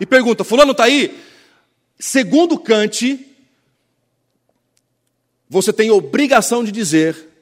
e 0.02 0.06
pergunta: 0.06 0.44
Fulano 0.44 0.74
está 0.74 0.84
aí? 0.84 1.18
Segundo 1.98 2.60
Kant, 2.60 3.26
você 5.50 5.72
tem 5.72 5.92
obrigação 5.92 6.62
de 6.62 6.74
dizer, 6.74 7.33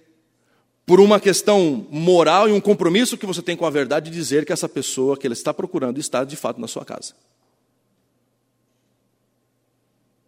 por 0.92 1.00
uma 1.00 1.22
questão 1.22 1.88
moral 1.90 2.50
e 2.50 2.52
um 2.52 2.60
compromisso 2.60 3.18
que 3.18 3.26
você 3.26 3.42
tem 3.42 3.56
com 3.56 3.66
a 3.66 3.70
verdade, 3.70 4.10
de 4.10 4.18
dizer 4.18 4.46
que 4.46 4.52
essa 4.52 4.68
pessoa 4.68 5.16
que 5.16 5.26
ele 5.26 5.32
está 5.32 5.54
procurando 5.54 5.98
está 6.02 6.26
de 6.26 6.36
fato 6.36 6.60
na 6.60 6.68
sua 6.68 6.84
casa. 6.84 7.14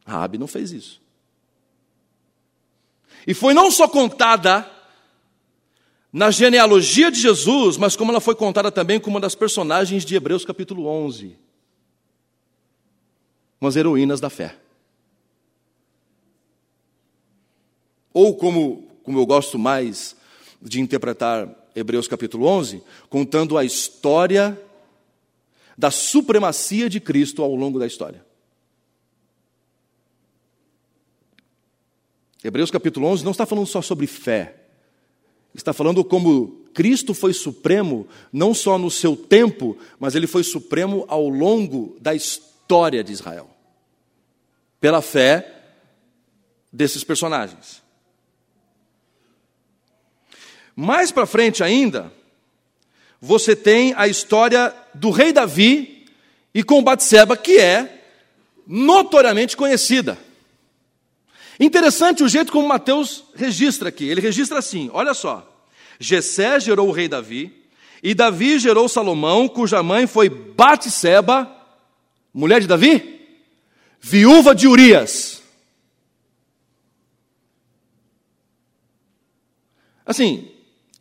Rabi 0.05 0.37
não 0.37 0.47
fez 0.47 0.71
isso. 0.71 1.01
E 3.27 3.33
foi 3.33 3.53
não 3.53 3.69
só 3.69 3.89
contada 3.89 4.65
na 6.13 6.31
genealogia 6.31 7.11
de 7.11 7.19
Jesus, 7.19 7.75
mas 7.75 7.97
como 7.97 8.13
ela 8.13 8.21
foi 8.21 8.33
contada 8.33 8.71
também 8.71 9.01
como 9.01 9.17
uma 9.17 9.19
das 9.19 9.35
personagens 9.35 10.05
de 10.05 10.15
Hebreus 10.15 10.45
capítulo 10.45 10.87
11 10.87 11.37
umas 13.59 13.75
heroínas 13.75 14.21
da 14.21 14.29
fé. 14.29 14.57
Ou 18.13 18.33
como, 18.37 18.87
como 19.03 19.19
eu 19.19 19.25
gosto 19.25 19.59
mais 19.59 20.22
de 20.63 20.79
interpretar 20.79 21.49
Hebreus 21.75 22.07
capítulo 22.07 22.45
11, 22.45 22.81
contando 23.09 23.57
a 23.57 23.65
história 23.65 24.59
da 25.77 25.91
supremacia 25.91 26.89
de 26.89 26.99
Cristo 26.99 27.43
ao 27.43 27.53
longo 27.53 27.77
da 27.77 27.85
história. 27.85 28.25
Hebreus 32.43 32.71
capítulo 32.71 33.07
11 33.07 33.23
não 33.23 33.31
está 33.31 33.45
falando 33.45 33.67
só 33.67 33.81
sobre 33.81 34.07
fé, 34.07 34.55
está 35.53 35.73
falando 35.73 36.03
como 36.03 36.63
Cristo 36.73 37.13
foi 37.13 37.33
supremo, 37.33 38.07
não 38.31 38.53
só 38.53 38.77
no 38.77 38.89
seu 38.89 39.15
tempo, 39.15 39.77
mas 39.99 40.15
ele 40.15 40.27
foi 40.27 40.43
supremo 40.43 41.05
ao 41.07 41.27
longo 41.29 41.97
da 41.99 42.15
história 42.15 43.03
de 43.03 43.11
Israel 43.11 43.49
pela 44.79 45.01
fé 45.01 45.63
desses 46.71 47.03
personagens. 47.03 47.82
Mais 50.75 51.11
para 51.11 51.25
frente 51.25 51.63
ainda, 51.63 52.11
você 53.21 53.55
tem 53.55 53.93
a 53.95 54.07
história 54.07 54.73
do 54.93 55.09
rei 55.11 55.31
Davi 55.31 56.05
e 56.53 56.63
com 56.63 56.83
Batseba, 56.83 57.37
que 57.37 57.57
é 57.57 58.03
notoriamente 58.67 59.55
conhecida. 59.55 60.17
Interessante 61.59 62.23
o 62.23 62.27
jeito 62.27 62.51
como 62.51 62.67
Mateus 62.67 63.23
registra 63.35 63.89
aqui. 63.89 64.05
Ele 64.05 64.21
registra 64.21 64.59
assim: 64.59 64.89
olha 64.93 65.13
só. 65.13 65.49
Jessé 65.99 66.59
gerou 66.59 66.89
o 66.89 66.91
rei 66.91 67.07
Davi, 67.07 67.63
e 68.01 68.13
Davi 68.13 68.59
gerou 68.59 68.89
Salomão, 68.89 69.47
cuja 69.47 69.81
mãe 69.81 70.05
foi 70.05 70.27
Batseba, 70.27 71.49
mulher 72.33 72.59
de 72.59 72.67
Davi, 72.67 73.21
viúva 74.01 74.53
de 74.53 74.67
Urias. 74.67 75.41
Assim, 80.05 80.51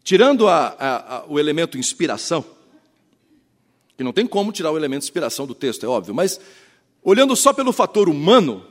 tirando 0.03 0.49
a, 0.49 0.69
a, 0.69 1.17
a, 1.17 1.27
o 1.27 1.39
elemento 1.39 1.79
inspiração, 1.79 2.45
que 3.97 4.05
não 4.05 4.13
tem 4.13 4.27
como 4.27 4.53
tirar 4.53 4.71
o 4.73 4.77
elemento 4.77 5.05
inspiração 5.05 5.47
do 5.47 5.55
texto, 5.55 5.85
é 5.85 5.89
óbvio, 5.89 6.15
mas 6.15 6.41
olhando 7.03 7.37
só 7.37 7.53
pelo 7.53 7.73
fator 7.73 8.09
humano, 8.09 8.67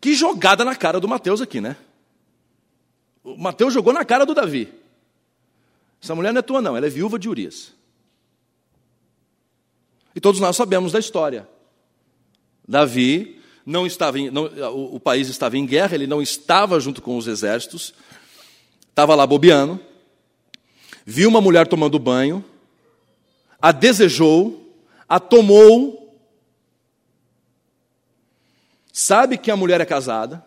que 0.00 0.14
jogada 0.14 0.64
na 0.64 0.74
cara 0.74 0.98
do 0.98 1.08
Mateus 1.08 1.40
aqui, 1.40 1.60
né? 1.60 1.76
O 3.22 3.36
Mateus 3.36 3.72
jogou 3.72 3.92
na 3.92 4.04
cara 4.04 4.26
do 4.26 4.34
Davi. 4.34 4.72
Essa 6.02 6.14
mulher 6.14 6.32
não 6.32 6.40
é 6.40 6.42
tua, 6.42 6.60
não, 6.60 6.76
ela 6.76 6.86
é 6.86 6.90
viúva 6.90 7.18
de 7.18 7.28
Urias. 7.28 7.72
E 10.14 10.20
todos 10.20 10.40
nós 10.40 10.56
sabemos 10.56 10.92
da 10.92 10.98
história. 10.98 11.48
Davi 12.66 13.40
não 13.64 13.86
estava 13.86 14.18
em, 14.18 14.30
não, 14.30 14.46
o, 14.46 14.96
o 14.96 15.00
país 15.00 15.28
estava 15.28 15.56
em 15.56 15.64
guerra, 15.64 15.94
ele 15.94 16.06
não 16.06 16.20
estava 16.20 16.80
junto 16.80 17.00
com 17.00 17.16
os 17.16 17.28
exércitos, 17.28 17.94
estava 18.90 19.14
lá 19.14 19.26
bobeando, 19.26 19.80
viu 21.04 21.28
uma 21.28 21.40
mulher 21.40 21.66
tomando 21.66 21.98
banho, 21.98 22.44
a 23.60 23.72
desejou, 23.72 24.74
a 25.08 25.20
tomou, 25.20 26.18
sabe 28.92 29.38
que 29.38 29.50
a 29.50 29.56
mulher 29.56 29.80
é 29.80 29.84
casada, 29.84 30.44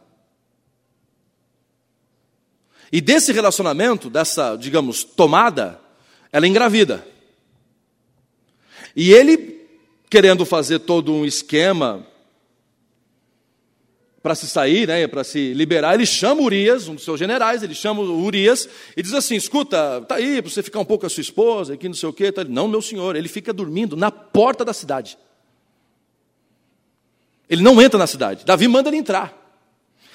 e 2.92 3.02
desse 3.02 3.34
relacionamento, 3.34 4.10
dessa, 4.10 4.56
digamos, 4.56 5.04
tomada, 5.04 5.82
ela 6.32 6.48
engravida. 6.48 7.06
E 8.96 9.12
ele, 9.12 9.68
querendo 10.10 10.46
fazer 10.46 10.80
todo 10.80 11.12
um 11.12 11.26
esquema 11.26 12.08
para 14.26 14.34
se 14.34 14.48
sair, 14.48 14.88
né, 14.88 15.06
para 15.06 15.24
se 15.24 15.54
liberar, 15.54 15.94
ele 15.94 16.06
chama 16.08 16.42
Urias, 16.42 16.88
um 16.88 16.96
dos 16.96 17.04
seus 17.04 17.20
generais, 17.20 17.62
ele 17.62 17.76
chama 17.76 18.02
Urias 18.02 18.68
e 18.98 19.04
diz 19.04 19.14
assim: 19.14 19.36
escuta, 19.36 20.02
tá 20.02 20.16
aí 20.16 20.42
para 20.42 20.50
você 20.50 20.64
ficar 20.64 20.80
um 20.80 20.84
pouco 20.84 21.02
com 21.02 21.06
a 21.06 21.10
sua 21.12 21.22
esposa, 21.22 21.76
aqui 21.76 21.88
não 21.88 21.94
sei 21.94 22.10
o 22.10 22.14
quê. 22.14 22.32
Tá, 22.32 22.44
não, 22.44 22.68
meu 22.68 22.82
senhor, 22.82 23.16
ele 23.16 23.28
fica 23.28 23.54
dormindo 23.54 23.96
na 23.96 24.10
porta 24.10 24.66
da 24.66 24.74
cidade. 24.74 25.16
Ele 27.48 27.62
não 27.62 27.80
entra 27.80 28.00
na 28.00 28.08
cidade. 28.08 28.44
Davi 28.46 28.68
manda 28.68 28.90
ele 28.90 28.98
entrar. 28.98 29.32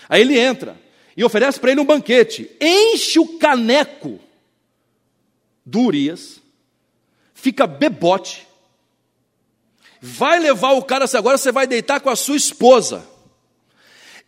Aí 0.09 0.23
ele 0.23 0.37
entra 0.37 0.77
e 1.17 1.23
oferece 1.23 1.61
para 1.61 1.71
ele 1.71 1.81
um 1.81 1.87
banquete, 1.87 2.51
enche 2.61 3.21
o 3.21 3.39
caneco 3.39 4.19
do 5.65 5.83
Urias, 5.83 6.41
fica 7.33 7.65
bebote, 7.65 8.45
vai 10.03 10.41
levar 10.41 10.73
o 10.73 10.83
cara, 10.83 11.05
agora 11.17 11.39
você 11.39 11.53
vai 11.53 11.69
deitar 11.69 12.01
com 12.01 12.11
a 12.11 12.17
sua 12.17 12.35
esposa. 12.35 13.09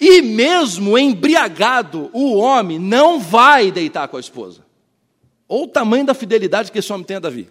E 0.04 0.20
mesmo 0.20 0.98
embriagado, 0.98 2.10
o 2.12 2.34
homem 2.34 2.76
não 2.76 3.20
vai 3.20 3.70
deitar 3.70 4.08
com 4.08 4.16
a 4.16 4.20
esposa. 4.20 4.66
Ou 5.46 5.62
o 5.62 5.68
tamanho 5.68 6.04
da 6.04 6.12
fidelidade 6.12 6.72
que 6.72 6.78
esse 6.80 6.92
homem 6.92 7.06
tem 7.06 7.18
a 7.18 7.20
Davi. 7.20 7.48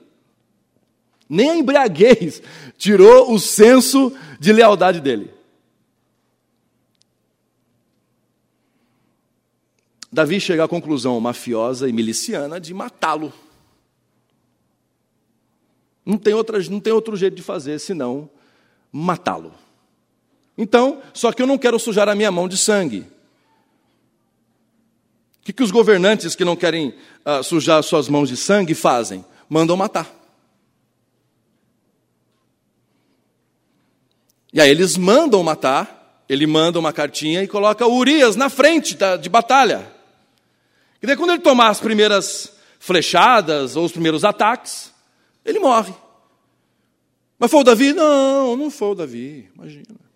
Nem 1.30 1.50
a 1.50 1.56
embriaguez 1.56 2.44
tirou 2.78 3.34
o 3.34 3.40
senso 3.40 4.14
de 4.38 4.52
lealdade 4.52 5.00
dele. 5.00 5.34
Davi 10.12 10.38
chega 10.42 10.66
à 10.66 10.68
conclusão 10.68 11.18
mafiosa 11.22 11.88
e 11.88 11.94
miliciana 11.94 12.60
de 12.60 12.74
matá-lo. 12.74 13.32
Não 16.06 16.18
tem, 16.18 16.34
outra, 16.34 16.62
não 16.64 16.82
tem 16.82 16.92
outro 16.92 17.16
jeito 17.16 17.36
de 17.38 17.42
fazer 17.42 17.80
senão 17.80 18.30
matá-lo. 18.92 19.54
Então, 20.58 21.02
só 21.14 21.32
que 21.32 21.42
eu 21.42 21.48
não 21.48 21.58
quero 21.58 21.80
sujar 21.80 22.10
a 22.10 22.16
minha 22.16 22.32
mão 22.32 22.48
de 22.48 22.58
sangue. 22.58 23.08
O 25.42 25.44
que, 25.44 25.54
que 25.54 25.64
os 25.64 25.72
governantes 25.72 26.36
que 26.36 26.46
não 26.46 26.56
querem 26.56 26.94
uh, 27.26 27.44
sujar 27.44 27.82
suas 27.84 28.08
mãos 28.08 28.30
de 28.30 28.38
sangue 28.38 28.76
fazem? 28.76 29.26
Mandam 29.50 29.76
matar. 29.76 30.08
E 34.54 34.60
aí 34.60 34.70
eles 34.70 34.98
mandam 34.98 35.42
matar, 35.42 36.24
ele 36.28 36.46
manda 36.46 36.78
uma 36.78 36.92
cartinha 36.92 37.42
e 37.42 37.48
coloca 37.48 37.88
Urias 37.88 38.36
na 38.36 38.50
frente 38.50 38.96
da, 38.96 39.16
de 39.18 39.30
batalha. 39.30 39.92
E 41.02 41.08
daí 41.08 41.16
quando 41.16 41.32
ele 41.32 41.42
tomar 41.42 41.70
as 41.70 41.80
primeiras 41.80 42.54
flechadas 42.80 43.76
ou 43.76 43.86
os 43.86 43.92
primeiros 43.92 44.24
ataques, 44.24 44.94
ele 45.44 45.60
morre. 45.60 45.94
Mas 47.40 47.50
foi 47.50 47.62
o 47.62 47.64
Davi? 47.64 47.94
Não, 47.94 48.56
não 48.56 48.70
foi 48.70 48.90
o 48.90 48.96
Davi, 48.96 49.50
imagina. 49.56 50.11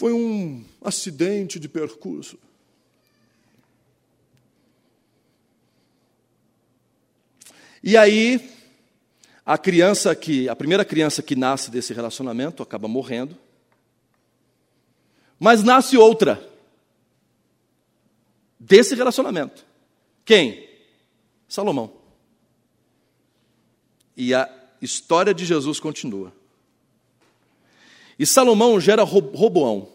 Foi 0.00 0.14
um 0.14 0.64
acidente 0.80 1.60
de 1.60 1.68
percurso. 1.68 2.38
E 7.82 7.98
aí, 7.98 8.50
a 9.44 9.58
criança 9.58 10.16
que, 10.16 10.48
a 10.48 10.56
primeira 10.56 10.86
criança 10.86 11.22
que 11.22 11.36
nasce 11.36 11.70
desse 11.70 11.92
relacionamento 11.92 12.62
acaba 12.62 12.88
morrendo. 12.88 13.36
Mas 15.38 15.62
nasce 15.62 15.98
outra 15.98 16.42
desse 18.58 18.94
relacionamento. 18.94 19.66
Quem? 20.24 20.66
Salomão. 21.46 21.92
E 24.16 24.32
a 24.32 24.50
história 24.80 25.34
de 25.34 25.44
Jesus 25.44 25.78
continua. 25.78 26.39
E 28.20 28.26
Salomão 28.26 28.78
gera 28.78 29.02
Roboão. 29.02 29.88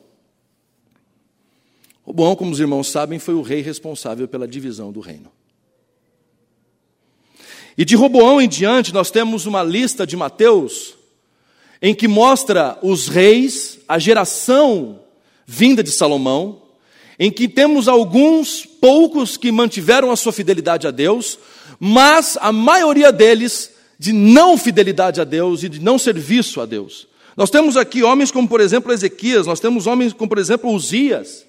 Roboão, 2.03 2.35
como 2.35 2.49
os 2.49 2.59
irmãos 2.59 2.89
sabem, 2.89 3.19
foi 3.19 3.35
o 3.35 3.43
rei 3.43 3.61
responsável 3.61 4.27
pela 4.27 4.47
divisão 4.47 4.91
do 4.91 4.99
reino. 4.99 5.31
E 7.77 7.85
de 7.85 7.95
Roboão 7.95 8.41
em 8.41 8.49
diante, 8.49 8.91
nós 8.91 9.11
temos 9.11 9.45
uma 9.45 9.61
lista 9.61 10.07
de 10.07 10.17
Mateus, 10.17 10.95
em 11.79 11.93
que 11.93 12.07
mostra 12.07 12.79
os 12.81 13.07
reis, 13.07 13.77
a 13.87 13.99
geração 13.99 15.01
vinda 15.45 15.83
de 15.83 15.91
Salomão, 15.91 16.63
em 17.19 17.29
que 17.29 17.47
temos 17.47 17.87
alguns 17.87 18.65
poucos 18.65 19.37
que 19.37 19.51
mantiveram 19.51 20.09
a 20.09 20.15
sua 20.15 20.33
fidelidade 20.33 20.87
a 20.87 20.91
Deus, 20.91 21.37
mas 21.79 22.39
a 22.41 22.51
maioria 22.51 23.11
deles 23.11 23.71
de 23.99 24.11
não 24.11 24.57
fidelidade 24.57 25.21
a 25.21 25.23
Deus 25.23 25.61
e 25.61 25.69
de 25.69 25.79
não 25.79 25.99
serviço 25.99 26.59
a 26.59 26.65
Deus. 26.65 27.07
Nós 27.35 27.49
temos 27.49 27.75
aqui 27.75 28.01
homens 28.01 28.31
como, 28.31 28.47
por 28.47 28.61
exemplo, 28.61 28.93
Ezequias, 28.93 29.45
nós 29.45 29.59
temos 29.59 29.87
homens 29.87 30.13
como, 30.13 30.29
por 30.29 30.37
exemplo, 30.37 30.71
Uzias, 30.71 31.45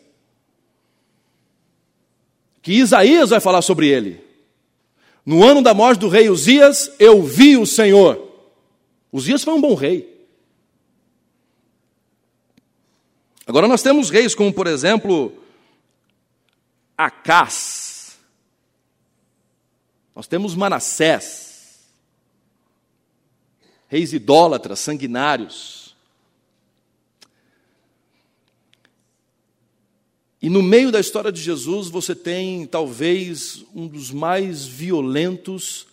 que 2.61 2.73
Isaías 2.73 3.31
vai 3.31 3.39
falar 3.39 3.63
sobre 3.63 3.89
ele. 3.89 4.21
No 5.25 5.45
ano 5.45 5.63
da 5.63 5.73
morte 5.73 6.01
do 6.01 6.09
rei 6.09 6.29
Uzias, 6.29 6.91
eu 6.99 7.23
vi 7.23 7.57
o 7.57 7.67
Senhor. 7.67 8.21
Uzias 9.13 9.45
foi 9.45 9.55
um 9.55 9.61
bom 9.61 9.75
rei. 9.75 10.17
Agora 13.47 13.69
nós 13.69 13.83
temos 13.83 14.11
reis 14.11 14.35
como, 14.35 14.53
por 14.53 14.67
exemplo, 14.67 15.33
Acás. 16.99 18.19
Nós 20.15 20.27
temos 20.27 20.55
Manassés. 20.55 21.46
Reis 23.89 24.13
idólatras, 24.13 24.81
sanguinários. 24.81 25.95
E 30.43 30.49
no 30.49 30.63
meio 30.63 30.93
da 30.93 31.01
história 31.01 31.33
de 31.33 31.41
Jesus, 31.41 31.89
você 31.89 32.15
tem 32.15 32.67
talvez 32.67 33.65
um 33.75 33.87
dos 33.87 34.11
mais 34.11 34.67
violentos 34.67 35.87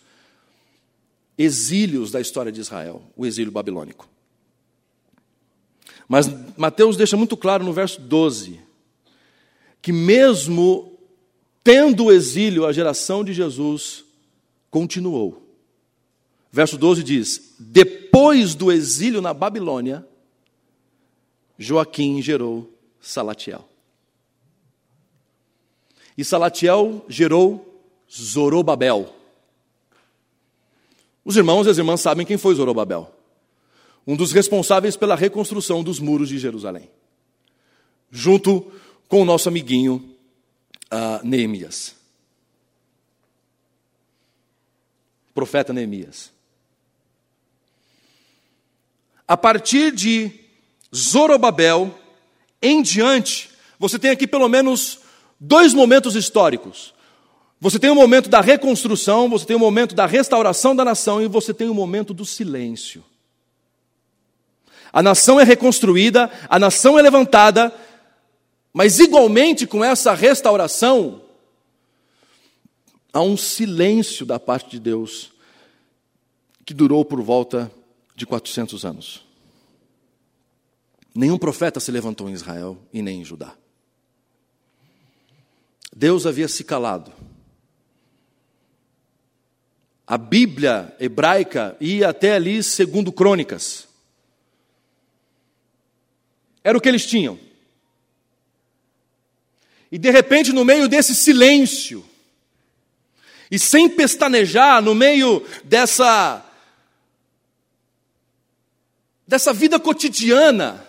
exílios 1.36 2.10
da 2.10 2.20
história 2.20 2.52
de 2.52 2.60
Israel, 2.60 3.02
o 3.16 3.26
exílio 3.26 3.50
babilônico. 3.50 4.08
Mas 6.06 6.28
Mateus 6.56 6.96
deixa 6.96 7.16
muito 7.16 7.36
claro 7.36 7.64
no 7.64 7.72
verso 7.72 8.00
12 8.00 8.60
que, 9.80 9.92
mesmo 9.92 10.98
tendo 11.62 12.04
o 12.04 12.12
exílio, 12.12 12.66
a 12.66 12.72
geração 12.72 13.24
de 13.24 13.32
Jesus 13.32 14.04
continuou. 14.70 15.43
Verso 16.54 16.78
12 16.78 17.02
diz: 17.02 17.56
Depois 17.58 18.54
do 18.54 18.70
exílio 18.70 19.20
na 19.20 19.34
Babilônia, 19.34 20.06
Joaquim 21.58 22.22
gerou 22.22 22.72
Salatiel. 23.00 23.68
E 26.16 26.24
Salatiel 26.24 27.04
gerou 27.08 27.82
Zorobabel. 28.08 29.12
Os 31.24 31.36
irmãos 31.36 31.66
e 31.66 31.70
as 31.70 31.78
irmãs 31.78 32.00
sabem 32.00 32.24
quem 32.24 32.38
foi 32.38 32.54
Zorobabel. 32.54 33.12
Um 34.06 34.14
dos 34.14 34.30
responsáveis 34.30 34.96
pela 34.96 35.16
reconstrução 35.16 35.82
dos 35.82 35.98
muros 35.98 36.28
de 36.28 36.38
Jerusalém. 36.38 36.88
Junto 38.12 38.70
com 39.08 39.22
o 39.22 39.24
nosso 39.24 39.48
amiguinho 39.48 40.16
uh, 40.84 41.26
Neemias. 41.26 41.96
Profeta 45.34 45.72
Neemias. 45.72 46.32
A 49.26 49.36
partir 49.36 49.92
de 49.92 50.30
Zorobabel 50.94 51.98
em 52.60 52.82
diante, 52.82 53.50
você 53.78 53.98
tem 53.98 54.10
aqui 54.10 54.26
pelo 54.26 54.48
menos 54.48 55.00
dois 55.40 55.74
momentos 55.74 56.14
históricos. 56.14 56.94
Você 57.60 57.78
tem 57.78 57.90
o 57.90 57.94
momento 57.94 58.28
da 58.28 58.40
reconstrução, 58.40 59.28
você 59.28 59.46
tem 59.46 59.56
o 59.56 59.58
momento 59.60 59.94
da 59.94 60.06
restauração 60.06 60.76
da 60.76 60.84
nação 60.84 61.22
e 61.22 61.28
você 61.28 61.54
tem 61.54 61.68
o 61.68 61.74
momento 61.74 62.12
do 62.12 62.24
silêncio. 62.24 63.02
A 64.92 65.02
nação 65.02 65.40
é 65.40 65.44
reconstruída, 65.44 66.30
a 66.48 66.58
nação 66.58 66.98
é 66.98 67.02
levantada, 67.02 67.74
mas 68.72 68.98
igualmente 69.00 69.66
com 69.66 69.84
essa 69.84 70.14
restauração, 70.14 71.22
há 73.12 73.20
um 73.20 73.36
silêncio 73.36 74.24
da 74.26 74.38
parte 74.38 74.70
de 74.70 74.78
Deus 74.78 75.32
que 76.64 76.74
durou 76.74 77.04
por 77.04 77.20
volta 77.20 77.72
de 78.14 78.26
400 78.26 78.84
anos. 78.84 79.24
Nenhum 81.14 81.38
profeta 81.38 81.78
se 81.80 81.90
levantou 81.90 82.28
em 82.28 82.32
Israel 82.32 82.78
e 82.92 83.00
nem 83.00 83.20
em 83.20 83.24
Judá. 83.24 83.54
Deus 85.94 86.26
havia 86.26 86.48
se 86.48 86.64
calado. 86.64 87.12
A 90.06 90.18
Bíblia 90.18 90.94
hebraica 90.98 91.76
ia 91.80 92.10
até 92.10 92.34
ali 92.34 92.62
segundo 92.62 93.12
Crônicas. 93.12 93.86
Era 96.62 96.76
o 96.76 96.80
que 96.80 96.88
eles 96.88 97.06
tinham. 97.06 97.38
E 99.90 99.98
de 99.98 100.10
repente, 100.10 100.52
no 100.52 100.64
meio 100.64 100.88
desse 100.88 101.14
silêncio, 101.14 102.04
e 103.50 103.58
sem 103.58 103.88
pestanejar, 103.88 104.82
no 104.82 104.94
meio 104.94 105.46
dessa 105.62 106.43
dessa 109.26 109.52
vida 109.52 109.78
cotidiana, 109.78 110.86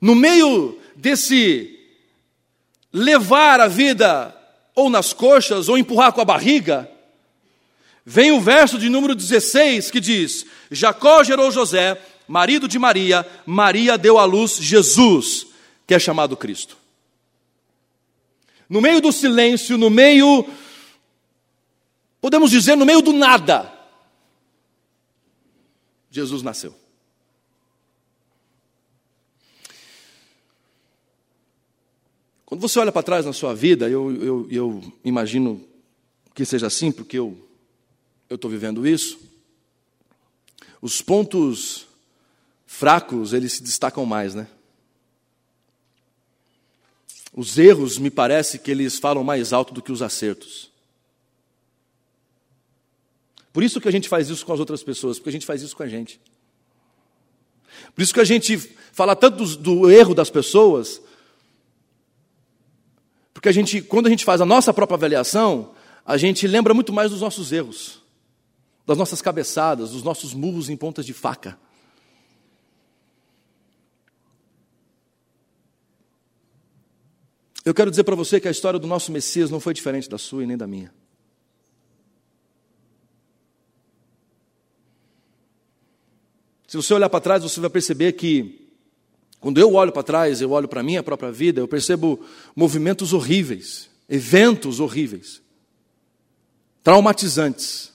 no 0.00 0.14
meio 0.14 0.78
desse 0.94 1.78
levar 2.92 3.60
a 3.60 3.66
vida 3.66 4.34
ou 4.74 4.90
nas 4.90 5.12
coxas 5.12 5.68
ou 5.68 5.78
empurrar 5.78 6.12
com 6.12 6.20
a 6.20 6.24
barriga, 6.24 6.90
vem 8.04 8.30
o 8.30 8.40
verso 8.40 8.78
de 8.78 8.88
número 8.88 9.14
16 9.14 9.90
que 9.90 10.00
diz: 10.00 10.46
Jacó 10.70 11.24
gerou 11.24 11.50
José, 11.50 12.00
marido 12.28 12.68
de 12.68 12.78
Maria, 12.78 13.26
Maria 13.46 13.98
deu 13.98 14.18
à 14.18 14.24
luz 14.24 14.58
Jesus, 14.58 15.46
que 15.86 15.94
é 15.94 15.98
chamado 15.98 16.36
Cristo. 16.36 16.76
No 18.68 18.80
meio 18.80 19.00
do 19.00 19.12
silêncio, 19.12 19.76
no 19.76 19.90
meio, 19.90 20.46
podemos 22.20 22.50
dizer, 22.50 22.76
no 22.76 22.86
meio 22.86 23.02
do 23.02 23.12
nada, 23.12 23.73
Jesus 26.14 26.42
nasceu. 26.42 26.72
Quando 32.46 32.60
você 32.60 32.78
olha 32.78 32.92
para 32.92 33.02
trás 33.02 33.26
na 33.26 33.32
sua 33.32 33.52
vida, 33.52 33.88
eu, 33.90 34.14
eu, 34.22 34.48
eu 34.48 34.94
imagino 35.04 35.60
que 36.32 36.44
seja 36.44 36.68
assim, 36.68 36.92
porque 36.92 37.18
eu 37.18 37.36
estou 38.30 38.48
vivendo 38.48 38.86
isso, 38.86 39.18
os 40.80 41.02
pontos 41.02 41.88
fracos, 42.64 43.32
eles 43.32 43.54
se 43.54 43.62
destacam 43.62 44.06
mais, 44.06 44.36
né? 44.36 44.46
Os 47.32 47.58
erros, 47.58 47.98
me 47.98 48.10
parece 48.10 48.60
que 48.60 48.70
eles 48.70 49.00
falam 49.00 49.24
mais 49.24 49.52
alto 49.52 49.74
do 49.74 49.82
que 49.82 49.90
os 49.90 50.02
acertos. 50.02 50.70
Por 53.54 53.62
isso 53.62 53.80
que 53.80 53.86
a 53.86 53.92
gente 53.92 54.08
faz 54.08 54.28
isso 54.28 54.44
com 54.44 54.52
as 54.52 54.58
outras 54.58 54.82
pessoas, 54.82 55.16
porque 55.16 55.28
a 55.28 55.32
gente 55.32 55.46
faz 55.46 55.62
isso 55.62 55.76
com 55.76 55.84
a 55.84 55.86
gente. 55.86 56.20
Por 57.94 58.02
isso 58.02 58.12
que 58.12 58.18
a 58.18 58.24
gente 58.24 58.58
fala 58.92 59.14
tanto 59.14 59.36
do, 59.36 59.56
do 59.56 59.90
erro 59.90 60.12
das 60.12 60.28
pessoas, 60.28 61.00
porque 63.32 63.48
a 63.48 63.52
gente, 63.52 63.80
quando 63.80 64.08
a 64.08 64.10
gente 64.10 64.24
faz 64.24 64.40
a 64.40 64.44
nossa 64.44 64.74
própria 64.74 64.96
avaliação, 64.96 65.72
a 66.04 66.16
gente 66.16 66.48
lembra 66.48 66.74
muito 66.74 66.92
mais 66.92 67.12
dos 67.12 67.20
nossos 67.20 67.52
erros, 67.52 68.02
das 68.84 68.98
nossas 68.98 69.22
cabeçadas, 69.22 69.92
dos 69.92 70.02
nossos 70.02 70.34
murros 70.34 70.68
em 70.68 70.76
pontas 70.76 71.06
de 71.06 71.12
faca. 71.12 71.56
Eu 77.64 77.72
quero 77.72 77.88
dizer 77.88 78.02
para 78.02 78.16
você 78.16 78.40
que 78.40 78.48
a 78.48 78.50
história 78.50 78.80
do 78.80 78.88
nosso 78.88 79.12
Messias 79.12 79.48
não 79.48 79.60
foi 79.60 79.72
diferente 79.72 80.10
da 80.10 80.18
sua 80.18 80.42
e 80.42 80.46
nem 80.46 80.56
da 80.56 80.66
minha. 80.66 80.92
Se 86.74 86.76
você 86.76 86.92
olhar 86.92 87.08
para 87.08 87.20
trás, 87.20 87.40
você 87.40 87.60
vai 87.60 87.70
perceber 87.70 88.14
que, 88.14 88.68
quando 89.38 89.60
eu 89.60 89.74
olho 89.74 89.92
para 89.92 90.02
trás, 90.02 90.40
eu 90.40 90.50
olho 90.50 90.66
para 90.66 90.80
a 90.80 90.82
minha 90.82 91.04
própria 91.04 91.30
vida, 91.30 91.60
eu 91.60 91.68
percebo 91.68 92.18
movimentos 92.56 93.12
horríveis, 93.12 93.88
eventos 94.08 94.80
horríveis, 94.80 95.40
traumatizantes. 96.82 97.92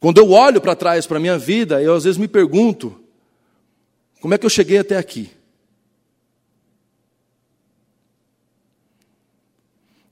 Quando 0.00 0.16
eu 0.16 0.30
olho 0.30 0.58
para 0.58 0.74
trás 0.74 1.06
para 1.06 1.18
a 1.18 1.20
minha 1.20 1.36
vida, 1.36 1.82
eu 1.82 1.94
às 1.94 2.04
vezes 2.04 2.16
me 2.16 2.26
pergunto: 2.26 2.98
como 4.22 4.32
é 4.32 4.38
que 4.38 4.46
eu 4.46 4.50
cheguei 4.50 4.78
até 4.78 4.96
aqui? 4.96 5.30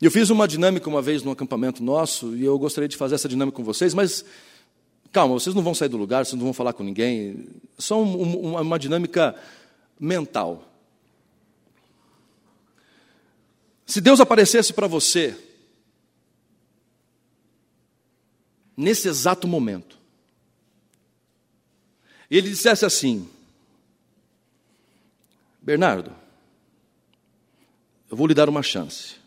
Eu 0.02 0.10
fiz 0.10 0.30
uma 0.30 0.48
dinâmica 0.48 0.88
uma 0.88 1.00
vez 1.00 1.22
no 1.22 1.30
acampamento 1.30 1.80
nosso, 1.80 2.34
e 2.34 2.44
eu 2.44 2.58
gostaria 2.58 2.88
de 2.88 2.96
fazer 2.96 3.14
essa 3.14 3.28
dinâmica 3.28 3.54
com 3.54 3.62
vocês, 3.62 3.94
mas 3.94 4.24
calma, 5.12 5.34
vocês 5.34 5.54
não 5.54 5.62
vão 5.62 5.76
sair 5.76 5.88
do 5.88 5.96
lugar, 5.96 6.26
vocês 6.26 6.36
não 6.36 6.42
vão 6.42 6.52
falar 6.52 6.72
com 6.72 6.82
ninguém, 6.82 7.46
só 7.78 8.02
um, 8.02 8.60
uma 8.60 8.78
dinâmica 8.80 9.32
mental. 10.00 10.68
Se 13.86 14.00
Deus 14.00 14.18
aparecesse 14.18 14.72
para 14.72 14.88
você, 14.88 15.38
nesse 18.76 19.06
exato 19.06 19.46
momento, 19.46 19.96
e 22.28 22.36
ele 22.36 22.50
dissesse 22.50 22.84
assim: 22.84 23.28
Bernardo, 25.60 26.12
eu 28.10 28.16
vou 28.16 28.26
lhe 28.26 28.34
dar 28.34 28.48
uma 28.48 28.64
chance 28.64 29.21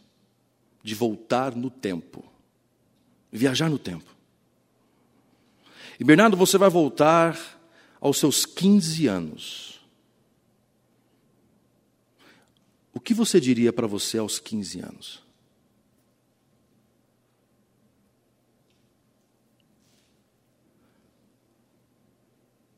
de 0.86 0.94
voltar 0.94 1.56
no 1.56 1.72
tempo, 1.72 2.24
viajar 3.32 3.72
no 3.72 3.80
tempo. 3.80 4.16
E 6.00 6.04
Bernardo, 6.04 6.38
você 6.38 6.60
vai 6.60 6.70
voltar 6.70 7.36
aos 8.00 8.20
seus 8.20 8.46
15 8.46 9.08
anos. 9.08 9.82
O 12.94 13.00
que 13.00 13.16
você 13.16 13.42
diria 13.42 13.74
para 13.74 13.88
você 13.88 14.20
aos 14.20 14.38
15 14.38 14.80
anos? 14.82 15.24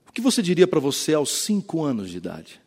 O 0.07 0.13
que 0.13 0.21
você 0.21 0.41
diria 0.41 0.65
para 0.65 0.79
você 0.79 1.13
aos 1.13 1.29
5 1.43 1.83
anos 1.83 2.09
de 2.09 2.15
idade? 2.15 2.61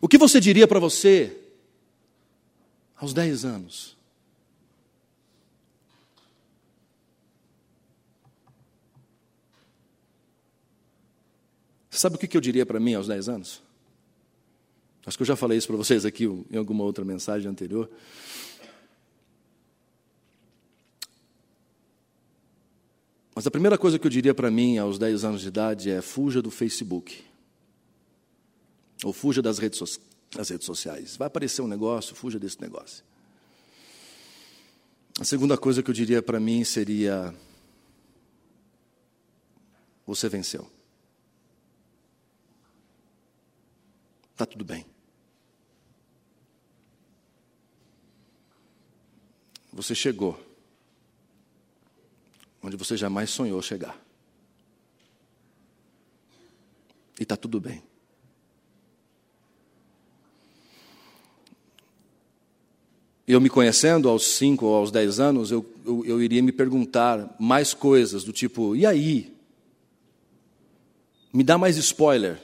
O 0.00 0.08
que 0.08 0.16
você 0.16 0.40
diria 0.40 0.66
para 0.66 0.80
você 0.80 1.44
aos 2.98 3.14
10 3.14 3.44
anos? 3.44 3.96
Sabe 11.90 12.16
o 12.16 12.18
que 12.18 12.36
eu 12.36 12.40
diria 12.40 12.64
para 12.64 12.78
mim 12.78 12.94
aos 12.94 13.08
10 13.08 13.28
anos? 13.28 13.62
Acho 15.04 15.16
que 15.16 15.22
eu 15.22 15.26
já 15.26 15.34
falei 15.34 15.56
isso 15.56 15.66
para 15.66 15.76
vocês 15.76 16.04
aqui 16.04 16.24
em 16.24 16.56
alguma 16.56 16.84
outra 16.84 17.04
mensagem 17.04 17.48
anterior. 17.50 17.90
Mas 23.34 23.46
a 23.46 23.50
primeira 23.50 23.78
coisa 23.78 23.98
que 23.98 24.06
eu 24.06 24.10
diria 24.10 24.34
para 24.34 24.50
mim 24.50 24.78
aos 24.78 24.98
10 24.98 25.24
anos 25.24 25.40
de 25.40 25.48
idade 25.48 25.90
é: 25.90 26.02
fuja 26.02 26.42
do 26.42 26.50
Facebook. 26.50 27.24
Ou 29.02 29.12
fuja 29.12 29.40
das 29.40 29.58
redes, 29.58 29.78
so 29.78 30.00
das 30.30 30.48
redes 30.48 30.66
sociais. 30.66 31.16
Vai 31.16 31.26
aparecer 31.26 31.62
um 31.62 31.68
negócio, 31.68 32.14
fuja 32.14 32.38
desse 32.38 32.60
negócio. 32.60 33.04
A 35.20 35.24
segunda 35.24 35.56
coisa 35.58 35.82
que 35.82 35.90
eu 35.90 35.94
diria 35.94 36.22
para 36.22 36.38
mim 36.38 36.62
seria: 36.64 37.34
você 40.06 40.28
venceu. 40.28 40.70
Está 44.32 44.46
tudo 44.46 44.64
bem. 44.64 44.86
Você 49.72 49.94
chegou 49.94 50.40
onde 52.62 52.76
você 52.76 52.96
jamais 52.96 53.30
sonhou 53.30 53.60
chegar. 53.60 54.00
E 57.18 57.22
está 57.22 57.36
tudo 57.36 57.60
bem. 57.60 57.87
Eu 63.28 63.40
me 63.42 63.50
conhecendo 63.50 64.08
aos 64.08 64.26
5 64.26 64.64
ou 64.64 64.74
aos 64.74 64.90
10 64.90 65.20
anos, 65.20 65.50
eu, 65.50 65.64
eu, 65.84 66.02
eu, 66.06 66.22
iria 66.22 66.42
me 66.42 66.50
perguntar 66.50 67.36
mais 67.38 67.74
coisas, 67.74 68.24
do 68.24 68.32
tipo, 68.32 68.74
e 68.74 68.86
aí? 68.86 69.36
Me 71.30 71.44
dá 71.44 71.58
mais 71.58 71.76
spoiler. 71.76 72.40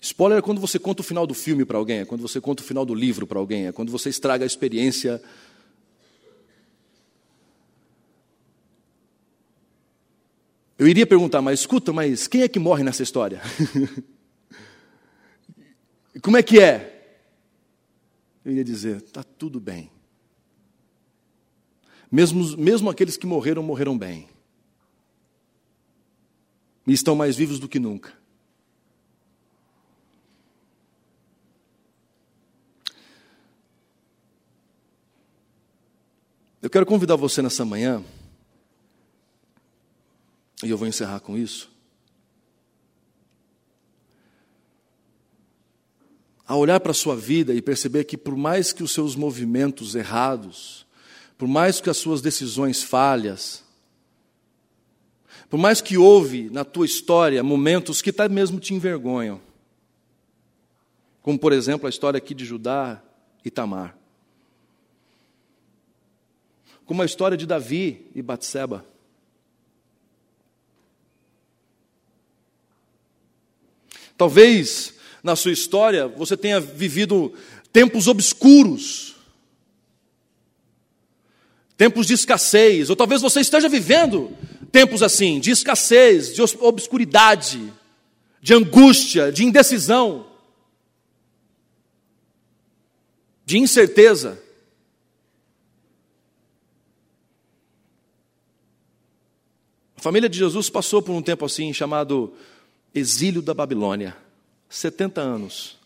Spoiler 0.00 0.40
é 0.40 0.42
quando 0.42 0.60
você 0.60 0.76
conta 0.76 1.02
o 1.02 1.04
final 1.04 1.24
do 1.24 1.34
filme 1.34 1.64
para 1.64 1.78
alguém, 1.78 2.00
é 2.00 2.04
quando 2.04 2.20
você 2.20 2.40
conta 2.40 2.64
o 2.64 2.66
final 2.66 2.84
do 2.84 2.96
livro 2.96 3.28
para 3.28 3.38
alguém, 3.38 3.68
é 3.68 3.72
quando 3.72 3.92
você 3.92 4.08
estraga 4.08 4.44
a 4.44 4.46
experiência. 4.46 5.22
Eu 10.76 10.88
iria 10.88 11.06
perguntar, 11.06 11.40
mas 11.40 11.60
escuta, 11.60 11.92
mas 11.92 12.26
quem 12.26 12.42
é 12.42 12.48
que 12.48 12.58
morre 12.58 12.82
nessa 12.82 13.04
história? 13.04 13.40
Como 16.20 16.36
é 16.36 16.42
que 16.42 16.58
é? 16.58 16.95
Eu 18.46 18.52
ia 18.52 18.62
dizer: 18.62 18.98
está 18.98 19.24
tudo 19.24 19.58
bem. 19.58 19.90
Mesmo, 22.10 22.56
mesmo 22.56 22.88
aqueles 22.88 23.16
que 23.16 23.26
morreram, 23.26 23.60
morreram 23.60 23.98
bem. 23.98 24.28
E 26.86 26.92
estão 26.92 27.16
mais 27.16 27.34
vivos 27.34 27.58
do 27.58 27.68
que 27.68 27.80
nunca. 27.80 28.16
Eu 36.62 36.70
quero 36.70 36.86
convidar 36.86 37.16
você 37.16 37.42
nessa 37.42 37.64
manhã, 37.64 38.02
e 40.62 40.70
eu 40.70 40.78
vou 40.78 40.86
encerrar 40.86 41.20
com 41.20 41.36
isso, 41.36 41.70
a 46.46 46.54
olhar 46.54 46.78
para 46.78 46.92
a 46.92 46.94
sua 46.94 47.16
vida 47.16 47.52
e 47.52 47.60
perceber 47.60 48.04
que, 48.04 48.16
por 48.16 48.36
mais 48.36 48.72
que 48.72 48.82
os 48.82 48.92
seus 48.92 49.16
movimentos 49.16 49.94
errados, 49.94 50.86
por 51.36 51.48
mais 51.48 51.80
que 51.80 51.90
as 51.90 51.96
suas 51.96 52.22
decisões 52.22 52.82
falhas, 52.82 53.64
por 55.50 55.58
mais 55.58 55.80
que 55.80 55.98
houve 55.98 56.48
na 56.50 56.64
tua 56.64 56.86
história 56.86 57.42
momentos 57.42 58.00
que 58.00 58.10
até 58.10 58.28
mesmo 58.28 58.60
te 58.60 58.74
envergonham, 58.74 59.40
como 61.20 61.38
por 61.38 61.52
exemplo 61.52 61.86
a 61.86 61.90
história 61.90 62.18
aqui 62.18 62.34
de 62.34 62.44
Judá 62.44 63.02
e 63.44 63.50
Tamar, 63.50 63.96
como 66.84 67.02
a 67.02 67.04
história 67.04 67.36
de 67.36 67.46
Davi 67.46 68.06
e 68.14 68.22
Batseba. 68.22 68.84
Talvez 74.16 74.95
na 75.26 75.34
sua 75.34 75.50
história 75.50 76.06
você 76.06 76.36
tenha 76.36 76.60
vivido 76.60 77.34
tempos 77.72 78.06
obscuros, 78.06 79.16
tempos 81.76 82.06
de 82.06 82.14
escassez, 82.14 82.88
ou 82.88 82.94
talvez 82.94 83.20
você 83.20 83.40
esteja 83.40 83.68
vivendo 83.68 84.30
tempos 84.70 85.02
assim, 85.02 85.40
de 85.40 85.50
escassez, 85.50 86.32
de 86.32 86.40
obscuridade, 86.60 87.72
de 88.40 88.54
angústia, 88.54 89.32
de 89.32 89.44
indecisão, 89.44 90.26
de 93.44 93.58
incerteza. 93.58 94.40
A 99.96 100.00
família 100.00 100.28
de 100.28 100.38
Jesus 100.38 100.70
passou 100.70 101.02
por 101.02 101.12
um 101.12 101.22
tempo 101.22 101.44
assim 101.44 101.72
chamado 101.72 102.32
exílio 102.94 103.42
da 103.42 103.52
Babilônia. 103.52 104.25
70 104.68 105.20
anos. 105.20 105.76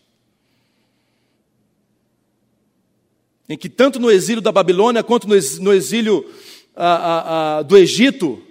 Em 3.47 3.57
que, 3.57 3.69
tanto 3.69 3.99
no 3.99 4.09
exílio 4.09 4.41
da 4.41 4.51
Babilônia 4.51 5.03
quanto 5.03 5.27
no 5.27 5.73
exílio 5.73 6.29
ah, 6.75 6.95
ah, 6.95 7.57
ah, 7.57 7.61
do 7.63 7.77
Egito, 7.77 8.41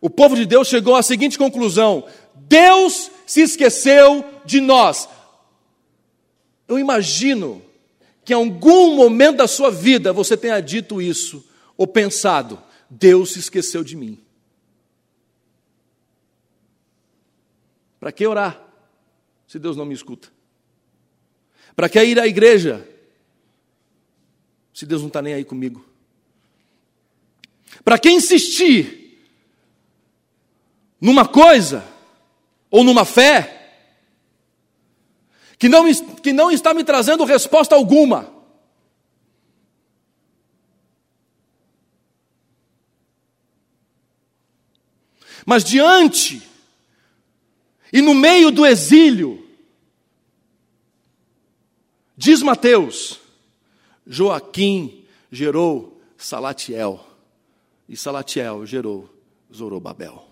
o 0.00 0.10
povo 0.10 0.36
de 0.36 0.44
Deus 0.44 0.68
chegou 0.68 0.94
à 0.94 1.02
seguinte 1.02 1.38
conclusão: 1.38 2.06
Deus 2.34 3.10
se 3.26 3.40
esqueceu 3.40 4.24
de 4.44 4.60
nós. 4.60 5.08
Eu 6.68 6.78
imagino 6.78 7.62
que 8.24 8.32
em 8.32 8.36
algum 8.36 8.96
momento 8.96 9.38
da 9.38 9.48
sua 9.48 9.70
vida 9.70 10.12
você 10.12 10.36
tenha 10.36 10.60
dito 10.60 11.00
isso, 11.00 11.44
ou 11.76 11.86
pensado: 11.86 12.62
Deus 12.90 13.32
se 13.32 13.38
esqueceu 13.38 13.82
de 13.82 13.96
mim. 13.96 14.18
Para 17.98 18.12
que 18.12 18.26
orar, 18.26 18.65
se 19.46 19.58
Deus 19.58 19.76
não 19.76 19.84
me 19.84 19.94
escuta? 19.94 20.28
Para 21.74 21.88
que 21.88 22.02
ir 22.02 22.18
à 22.18 22.26
igreja, 22.26 22.86
se 24.72 24.86
Deus 24.86 25.02
não 25.02 25.08
está 25.08 25.22
nem 25.22 25.34
aí 25.34 25.44
comigo? 25.44 25.84
Para 27.84 27.98
que 27.98 28.10
insistir 28.10 29.20
numa 31.00 31.26
coisa 31.26 31.86
ou 32.70 32.82
numa 32.82 33.04
fé 33.04 33.52
que 35.58 35.68
não, 35.68 35.84
que 36.16 36.32
não 36.32 36.50
está 36.50 36.74
me 36.74 36.82
trazendo 36.84 37.24
resposta 37.24 37.74
alguma? 37.74 38.34
Mas 45.44 45.62
diante 45.62 46.55
e 47.92 48.00
no 48.02 48.14
meio 48.14 48.50
do 48.50 48.66
exílio, 48.66 49.46
diz 52.16 52.42
Mateus, 52.42 53.20
Joaquim 54.06 55.04
gerou 55.30 56.00
Salatiel, 56.16 57.04
e 57.88 57.96
Salatiel 57.96 58.66
gerou 58.66 59.08
Zorobabel. 59.54 60.26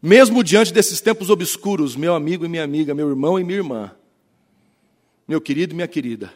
Mesmo 0.00 0.44
diante 0.44 0.72
desses 0.72 1.00
tempos 1.00 1.30
obscuros, 1.30 1.96
meu 1.96 2.14
amigo 2.14 2.44
e 2.44 2.48
minha 2.48 2.62
amiga, 2.62 2.94
meu 2.94 3.08
irmão 3.08 3.40
e 3.40 3.44
minha 3.44 3.58
irmã, 3.58 3.96
meu 5.26 5.40
querido 5.40 5.72
e 5.72 5.74
minha 5.74 5.88
querida, 5.88 6.32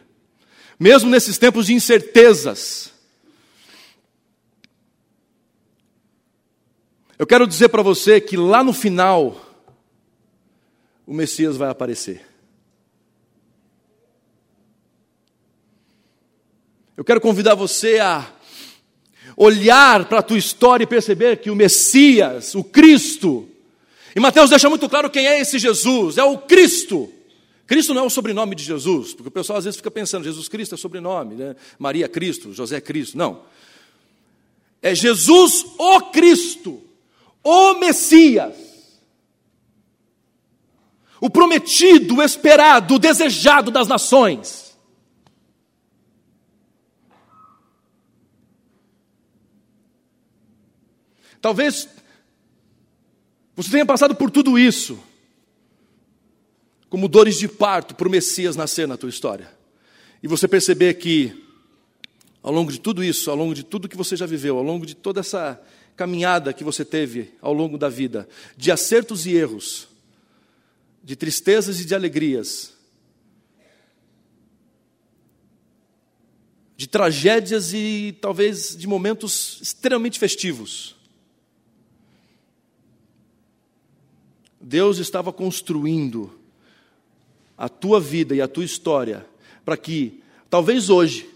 mesmo 0.79 1.09
nesses 1.09 1.39
tempos 1.39 1.67
de 1.67 1.75
incertezas, 1.75 2.93
Eu 7.21 7.27
quero 7.27 7.47
dizer 7.47 7.69
para 7.69 7.83
você 7.83 8.19
que 8.19 8.35
lá 8.35 8.65
no 8.65 8.73
final, 8.73 9.39
o 11.07 11.13
Messias 11.13 11.55
vai 11.55 11.69
aparecer. 11.69 12.27
Eu 16.97 17.05
quero 17.05 17.21
convidar 17.21 17.55
você 17.55 17.99
a 17.99 18.27
olhar 19.37 20.07
para 20.07 20.21
a 20.21 20.23
tua 20.23 20.39
história 20.39 20.85
e 20.85 20.87
perceber 20.87 21.37
que 21.43 21.51
o 21.51 21.55
Messias, 21.55 22.55
o 22.55 22.65
Cristo, 22.65 23.47
e 24.17 24.19
Mateus 24.19 24.49
deixa 24.49 24.71
muito 24.71 24.89
claro 24.89 25.11
quem 25.11 25.27
é 25.27 25.43
esse 25.43 25.59
Jesus, 25.59 26.17
é 26.17 26.25
o 26.25 26.39
Cristo. 26.39 27.13
Cristo 27.67 27.93
não 27.93 28.05
é 28.05 28.07
o 28.07 28.11
sobrenome 28.11 28.55
de 28.55 28.65
Jesus, 28.65 29.13
porque 29.13 29.29
o 29.29 29.31
pessoal 29.31 29.59
às 29.59 29.67
vezes 29.67 29.77
fica 29.77 29.91
pensando, 29.91 30.25
Jesus 30.25 30.49
Cristo 30.49 30.75
é 30.75 30.79
sobrenome, 30.79 31.35
né? 31.35 31.55
Maria 31.79 32.09
Cristo, 32.09 32.55
José 32.55 32.81
Cristo. 32.81 33.19
Não. 33.19 33.43
É 34.81 34.95
Jesus 34.95 35.67
o 35.77 36.01
Cristo 36.13 36.89
o 37.43 37.75
Messias, 37.75 38.55
o 41.21 41.29
prometido, 41.29 42.17
o 42.17 42.23
esperado, 42.23 42.95
o 42.95 42.99
desejado 42.99 43.71
das 43.71 43.87
nações. 43.87 44.71
Talvez 51.41 51.89
você 53.57 53.71
tenha 53.71 53.87
passado 53.87 54.15
por 54.15 54.31
tudo 54.31 54.59
isso, 54.59 54.99
como 56.89 57.09
dores 57.09 57.39
de 57.39 57.49
parto 57.49 57.95
para 57.95 58.09
o 58.09 58.11
Messias 58.11 58.57
nascer 58.57 58.87
na 58.89 58.97
tua 58.97 59.09
história, 59.09 59.51
e 60.23 60.29
você 60.29 60.47
perceber 60.47 60.95
que, 60.95 61.47
ao 62.43 62.53
longo 62.53 62.71
de 62.73 62.81
tudo 62.81 63.03
isso, 63.03 63.31
ao 63.31 63.37
longo 63.37 63.55
de 63.55 63.63
tudo 63.63 63.89
que 63.89 63.97
você 63.97 64.17
já 64.17 64.27
viveu, 64.27 64.59
ao 64.59 64.63
longo 64.63 64.85
de 64.85 64.95
toda 64.95 65.21
essa 65.21 65.61
caminhada 66.01 66.55
que 66.55 66.65
você 66.65 66.83
teve 66.83 67.35
ao 67.43 67.53
longo 67.53 67.77
da 67.77 67.91
vida, 67.91 68.27
de 68.57 68.73
acertos 68.73 69.27
e 69.27 69.35
erros, 69.35 69.87
de 71.05 71.15
tristezas 71.15 71.79
e 71.79 71.85
de 71.85 71.95
alegrias, 71.95 72.73
de 76.75 76.89
tragédias 76.89 77.75
e 77.75 78.17
talvez 78.19 78.75
de 78.75 78.87
momentos 78.87 79.59
extremamente 79.61 80.19
festivos. 80.19 80.97
Deus 84.59 84.97
estava 84.97 85.35
construindo 85.35 86.35
a 87.59 87.69
tua 87.69 88.01
vida 88.01 88.35
e 88.35 88.41
a 88.41 88.49
tua 88.49 88.65
história 88.65 89.27
para 89.67 89.77
que, 89.77 90.23
talvez 90.49 90.89
hoje, 90.89 91.29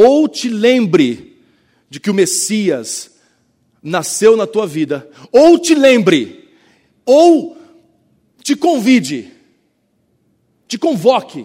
ou 0.00 0.28
te 0.28 0.48
lembre 0.48 1.36
de 1.90 1.98
que 1.98 2.08
o 2.08 2.14
Messias 2.14 3.10
nasceu 3.82 4.36
na 4.36 4.46
tua 4.46 4.64
vida, 4.64 5.10
ou 5.32 5.58
te 5.58 5.74
lembre, 5.74 6.48
ou 7.04 7.56
te 8.40 8.54
convide, 8.54 9.32
te 10.68 10.78
convoque, 10.78 11.44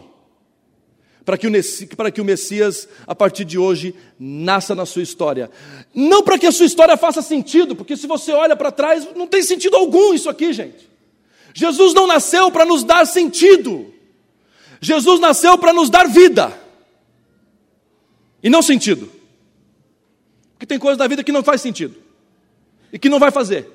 para 1.25 1.35
que, 1.35 1.47
o, 1.47 1.51
para 1.97 2.11
que 2.11 2.21
o 2.21 2.25
Messias, 2.25 2.87
a 3.07 3.15
partir 3.15 3.43
de 3.43 3.57
hoje, 3.57 3.95
nasça 4.19 4.75
na 4.75 4.85
sua 4.85 5.01
história. 5.01 5.49
Não 5.91 6.21
para 6.21 6.37
que 6.37 6.45
a 6.45 6.51
sua 6.51 6.67
história 6.67 6.95
faça 6.95 7.23
sentido, 7.23 7.75
porque 7.75 7.97
se 7.97 8.05
você 8.05 8.33
olha 8.33 8.55
para 8.55 8.71
trás, 8.71 9.07
não 9.15 9.25
tem 9.25 9.41
sentido 9.41 9.77
algum 9.77 10.13
isso 10.13 10.29
aqui, 10.29 10.53
gente. 10.53 10.87
Jesus 11.55 11.91
não 11.95 12.05
nasceu 12.05 12.51
para 12.51 12.65
nos 12.65 12.83
dar 12.83 13.07
sentido, 13.07 13.91
Jesus 14.79 15.19
nasceu 15.19 15.57
para 15.57 15.73
nos 15.73 15.89
dar 15.89 16.07
vida. 16.07 16.62
E 18.43 18.49
não 18.49 18.61
sentido. 18.61 19.09
Porque 20.53 20.65
tem 20.65 20.77
coisas 20.77 20.97
na 20.97 21.07
vida 21.07 21.23
que 21.23 21.31
não 21.31 21.41
faz 21.41 21.61
sentido. 21.61 21.95
E 22.91 22.99
que 22.99 23.07
não 23.09 23.19
vai 23.19 23.31
fazer. 23.31 23.69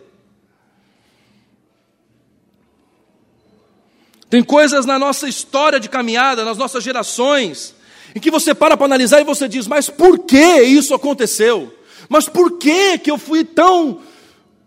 Tem 4.29 4.45
coisas 4.45 4.85
na 4.85 4.99
nossa 4.99 5.27
história 5.27 5.81
de 5.81 5.89
caminhada, 5.89 6.45
nas 6.45 6.59
nossas 6.59 6.85
gerações, 6.85 7.75
em 8.15 8.21
que 8.21 8.31
você 8.31 8.55
para 8.55 8.77
para 8.77 8.85
analisar 8.85 9.21
e 9.21 9.25
você 9.25 9.49
diz: 9.49 9.67
Mas 9.67 9.89
por 9.89 10.19
que 10.19 10.63
isso 10.63 10.95
aconteceu? 10.95 11.75
Mas 12.09 12.29
por 12.29 12.59
que, 12.59 12.99
que 12.99 13.11
eu 13.11 13.17
fui 13.17 13.43
tão 13.43 14.01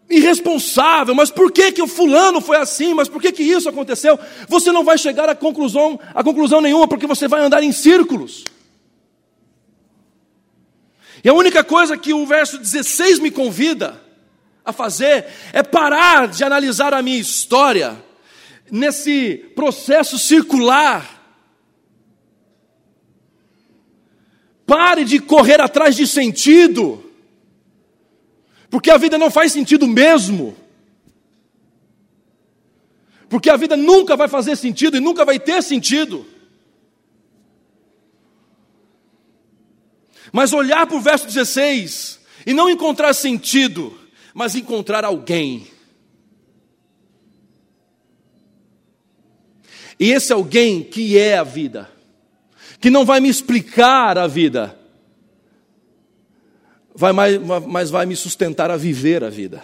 irresponsável? 0.09 1.13
Mas 1.13 1.29
por 1.29 1.51
que, 1.51 1.71
que 1.71 1.81
o 1.81 1.87
fulano 1.87 2.41
foi 2.41 2.57
assim? 2.57 2.93
Mas 2.93 3.07
por 3.07 3.21
que, 3.21 3.31
que 3.31 3.43
isso 3.43 3.69
aconteceu? 3.69 4.19
Você 4.47 4.71
não 4.71 4.83
vai 4.83 4.97
chegar 4.97 5.29
a 5.29 5.35
conclusão, 5.35 5.99
a 6.13 6.23
conclusão 6.23 6.59
nenhuma, 6.59 6.87
porque 6.87 7.07
você 7.07 7.27
vai 7.27 7.41
andar 7.41 7.63
em 7.63 7.71
círculos. 7.71 8.43
E 11.23 11.29
a 11.29 11.34
única 11.34 11.63
coisa 11.63 11.97
que 11.97 12.13
o 12.13 12.25
verso 12.25 12.57
16 12.57 13.19
me 13.19 13.29
convida 13.29 14.01
a 14.65 14.73
fazer 14.73 15.25
é 15.53 15.62
parar 15.62 16.27
de 16.27 16.43
analisar 16.43 16.93
a 16.93 17.01
minha 17.01 17.19
história 17.19 18.03
nesse 18.71 19.36
processo 19.55 20.17
circular. 20.17 21.19
Pare 24.65 25.03
de 25.03 25.19
correr 25.19 25.60
atrás 25.60 25.95
de 25.95 26.07
sentido, 26.07 27.03
porque 28.69 28.89
a 28.89 28.97
vida 28.97 29.17
não 29.17 29.29
faz 29.29 29.51
sentido 29.51 29.88
mesmo. 29.88 30.55
Porque 33.27 33.49
a 33.49 33.57
vida 33.57 33.77
nunca 33.77 34.15
vai 34.15 34.28
fazer 34.28 34.55
sentido 34.55 34.97
e 34.97 34.99
nunca 34.99 35.24
vai 35.24 35.39
ter 35.39 35.61
sentido. 35.61 36.26
Mas 40.32 40.53
olhar 40.53 40.88
para 40.88 40.97
o 40.97 41.01
verso 41.01 41.27
16 41.27 42.19
e 42.45 42.53
não 42.53 42.69
encontrar 42.69 43.13
sentido, 43.13 43.97
mas 44.34 44.55
encontrar 44.55 45.03
alguém. 45.03 45.67
E 49.99 50.11
esse 50.11 50.34
alguém 50.34 50.84
que 50.84 51.17
é 51.17 51.38
a 51.38 51.43
vida, 51.43 51.89
que 52.79 52.89
não 52.89 53.05
vai 53.05 53.19
me 53.19 53.29
explicar 53.29 54.17
a 54.17 54.25
vida, 54.25 54.77
vai 56.95 57.13
mais, 57.13 57.39
mas 57.67 57.89
vai 57.89 58.05
me 58.05 58.15
sustentar 58.15 58.71
a 58.71 58.77
viver 58.77 59.23
a 59.23 59.29
vida. 59.29 59.63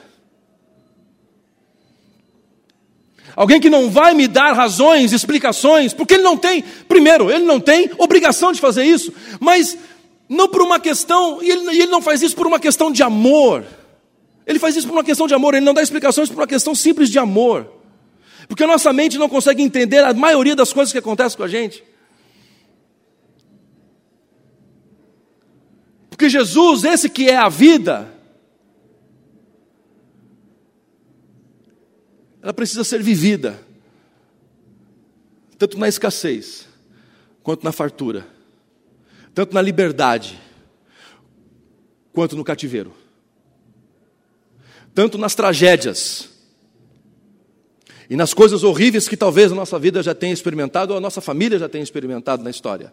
Alguém 3.35 3.59
que 3.59 3.69
não 3.69 3.89
vai 3.89 4.15
me 4.15 4.27
dar 4.27 4.53
razões, 4.53 5.13
explicações, 5.13 5.93
porque 5.93 6.15
ele 6.15 6.23
não 6.23 6.35
tem, 6.35 6.63
primeiro, 6.87 7.29
ele 7.29 7.45
não 7.45 7.59
tem 7.59 7.91
obrigação 7.97 8.51
de 8.51 8.59
fazer 8.59 8.83
isso, 8.83 9.13
mas 9.39 9.77
não 10.29 10.47
por 10.47 10.61
uma 10.61 10.79
questão, 10.79 11.41
e 11.41 11.49
ele, 11.49 11.69
ele 11.69 11.87
não 11.87 12.01
faz 12.01 12.21
isso 12.21 12.35
por 12.35 12.47
uma 12.47 12.59
questão 12.59 12.91
de 12.91 13.01
amor. 13.01 13.65
Ele 14.45 14.59
faz 14.59 14.75
isso 14.75 14.87
por 14.87 14.93
uma 14.93 15.03
questão 15.03 15.27
de 15.27 15.33
amor, 15.33 15.53
ele 15.53 15.65
não 15.65 15.73
dá 15.73 15.81
explicações 15.81 16.29
por 16.29 16.37
uma 16.37 16.47
questão 16.47 16.73
simples 16.73 17.09
de 17.09 17.19
amor. 17.19 17.71
Porque 18.47 18.63
a 18.63 18.67
nossa 18.67 18.93
mente 18.93 19.17
não 19.17 19.27
consegue 19.27 19.61
entender 19.61 20.03
a 20.03 20.13
maioria 20.13 20.55
das 20.55 20.71
coisas 20.71 20.91
que 20.91 20.97
acontecem 20.97 21.37
com 21.37 21.43
a 21.43 21.47
gente. 21.47 21.83
Porque 26.09 26.29
Jesus, 26.29 26.83
esse 26.83 27.09
que 27.09 27.29
é 27.29 27.35
a 27.35 27.49
vida, 27.49 28.11
ela 32.41 32.53
precisa 32.53 32.83
ser 32.83 33.03
vivida, 33.03 33.59
tanto 35.57 35.77
na 35.77 35.87
escassez, 35.87 36.67
quanto 37.43 37.63
na 37.63 37.71
fartura, 37.71 38.25
tanto 39.37 39.53
na 39.53 39.61
liberdade, 39.61 40.35
quanto 42.11 42.35
no 42.35 42.43
cativeiro, 42.43 42.91
tanto 44.95 45.15
nas 45.15 45.35
tragédias, 45.35 46.27
e 48.09 48.15
nas 48.15 48.33
coisas 48.33 48.63
horríveis 48.63 49.07
que 49.07 49.15
talvez 49.15 49.51
a 49.51 49.55
nossa 49.55 49.77
vida 49.77 50.01
já 50.01 50.15
tenha 50.15 50.33
experimentado 50.33 50.91
ou 50.91 50.97
a 50.97 50.99
nossa 50.99 51.21
família 51.21 51.59
já 51.59 51.69
tenha 51.69 51.83
experimentado 51.83 52.43
na 52.43 52.49
história. 52.49 52.91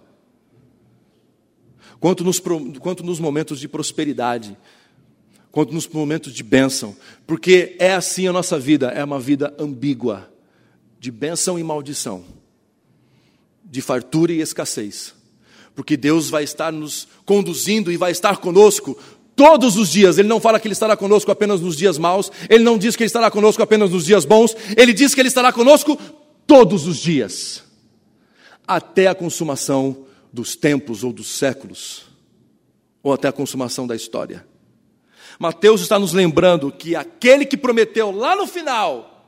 Quanto 1.99 2.23
nos, 2.23 2.39
quanto 2.79 3.03
nos 3.03 3.19
momentos 3.19 3.59
de 3.59 3.67
prosperidade, 3.67 4.55
quanto 5.51 5.73
nos 5.73 5.89
momentos 5.89 6.31
de 6.35 6.43
bênção, 6.43 6.95
porque 7.27 7.75
é 7.79 7.95
assim 7.95 8.29
a 8.29 8.35
nossa 8.35 8.59
vida, 8.59 8.89
é 8.89 9.03
uma 9.03 9.19
vida 9.19 9.55
ambígua, 9.59 10.31
de 11.01 11.11
bênção 11.11 11.59
e 11.59 11.65
maldição, 11.65 12.23
de 13.65 13.81
fartura 13.81 14.31
e 14.31 14.43
escassez, 14.43 15.15
porque 15.75 15.97
Deus 15.97 16.31
vai 16.31 16.45
estar 16.45 16.73
nos 16.73 17.09
conduzindo 17.25 17.91
e 17.91 17.97
vai 17.97 18.13
estar 18.13 18.39
conosco 18.39 18.97
todos 19.35 19.77
os 19.77 19.91
dias. 19.91 20.19
Ele 20.19 20.29
não 20.29 20.41
fala 20.41 20.61
que 20.61 20.67
Ele 20.67 20.73
estará 20.73 20.97
conosco 20.97 21.31
apenas 21.31 21.61
nos 21.61 21.77
dias 21.77 21.99
maus, 21.99 22.31
Ele 22.49 22.63
não 22.63 22.79
diz 22.79 22.97
que 22.97 23.03
Ele 23.03 23.09
estará 23.09 23.31
conosco 23.31 23.63
apenas 23.63 23.91
nos 23.91 24.05
dias 24.05 24.25
bons, 24.25 24.57
Ele 24.77 24.93
diz 24.93 25.15
que 25.15 25.21
Ele 25.21 25.29
estará 25.29 25.53
conosco 25.53 25.99
todos 26.47 26.87
os 26.87 26.99
dias, 26.99 27.65
até 28.67 29.09
a 29.09 29.15
consumação 29.15 30.07
dos 30.33 30.57
tempos 30.57 31.03
ou 31.03 31.13
dos 31.13 31.29
séculos, 31.29 32.07
ou 33.03 33.13
até 33.13 33.29
a 33.29 33.33
consumação 33.33 33.87
da 33.87 33.97
história. 33.97 34.47
Mateus 35.39 35.81
está 35.81 35.99
nos 35.99 36.13
lembrando 36.13 36.71
que 36.71 36.95
aquele 36.95 37.45
que 37.45 37.57
prometeu 37.57 38.11
lá 38.13 38.37
no 38.37 38.47
final, 38.47 39.27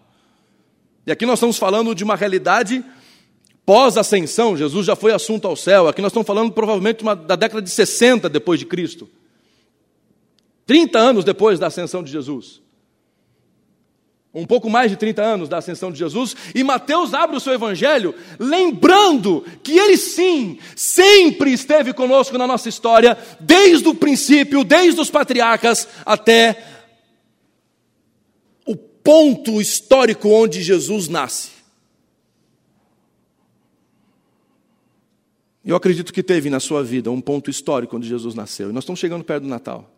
e 1.06 1.12
aqui 1.12 1.26
nós 1.26 1.38
estamos 1.38 1.58
falando 1.58 1.94
de 1.94 2.04
uma 2.04 2.16
realidade 2.16 2.84
pós-ascensão, 3.66 4.56
Jesus 4.56 4.86
já 4.86 4.94
foi 4.94 5.12
assunto 5.12 5.48
ao 5.48 5.56
céu, 5.56 5.88
aqui 5.88 6.00
nós 6.00 6.10
estamos 6.10 6.26
falando 6.26 6.52
provavelmente 6.52 7.02
uma, 7.02 7.16
da 7.16 7.34
década 7.34 7.60
de 7.60 7.68
60 7.68 8.28
depois 8.28 8.60
de 8.60 8.64
Cristo. 8.64 9.08
30 10.64 10.98
anos 10.98 11.24
depois 11.24 11.58
da 11.58 11.66
ascensão 11.66 12.02
de 12.02 12.12
Jesus. 12.12 12.62
Um 14.32 14.46
pouco 14.46 14.70
mais 14.70 14.90
de 14.90 14.96
30 14.96 15.22
anos 15.22 15.48
da 15.48 15.58
ascensão 15.58 15.90
de 15.90 15.98
Jesus, 15.98 16.36
e 16.54 16.62
Mateus 16.62 17.12
abre 17.12 17.36
o 17.36 17.40
seu 17.40 17.54
evangelho 17.54 18.14
lembrando 18.38 19.44
que 19.62 19.78
ele 19.78 19.96
sim, 19.96 20.58
sempre 20.76 21.52
esteve 21.52 21.92
conosco 21.92 22.38
na 22.38 22.46
nossa 22.46 22.68
história, 22.68 23.18
desde 23.40 23.88
o 23.88 23.94
princípio, 23.94 24.62
desde 24.62 25.00
os 25.00 25.10
patriarcas 25.10 25.88
até 26.04 26.62
o 28.64 28.76
ponto 28.76 29.60
histórico 29.60 30.28
onde 30.28 30.62
Jesus 30.62 31.08
nasce. 31.08 31.55
Eu 35.66 35.76
acredito 35.76 36.12
que 36.12 36.22
teve 36.22 36.48
na 36.48 36.60
sua 36.60 36.82
vida 36.82 37.10
um 37.10 37.20
ponto 37.20 37.50
histórico 37.50 37.96
onde 37.96 38.08
Jesus 38.08 38.34
nasceu. 38.34 38.70
E 38.70 38.72
nós 38.72 38.84
estamos 38.84 39.00
chegando 39.00 39.24
perto 39.24 39.42
do 39.42 39.48
Natal 39.48 39.92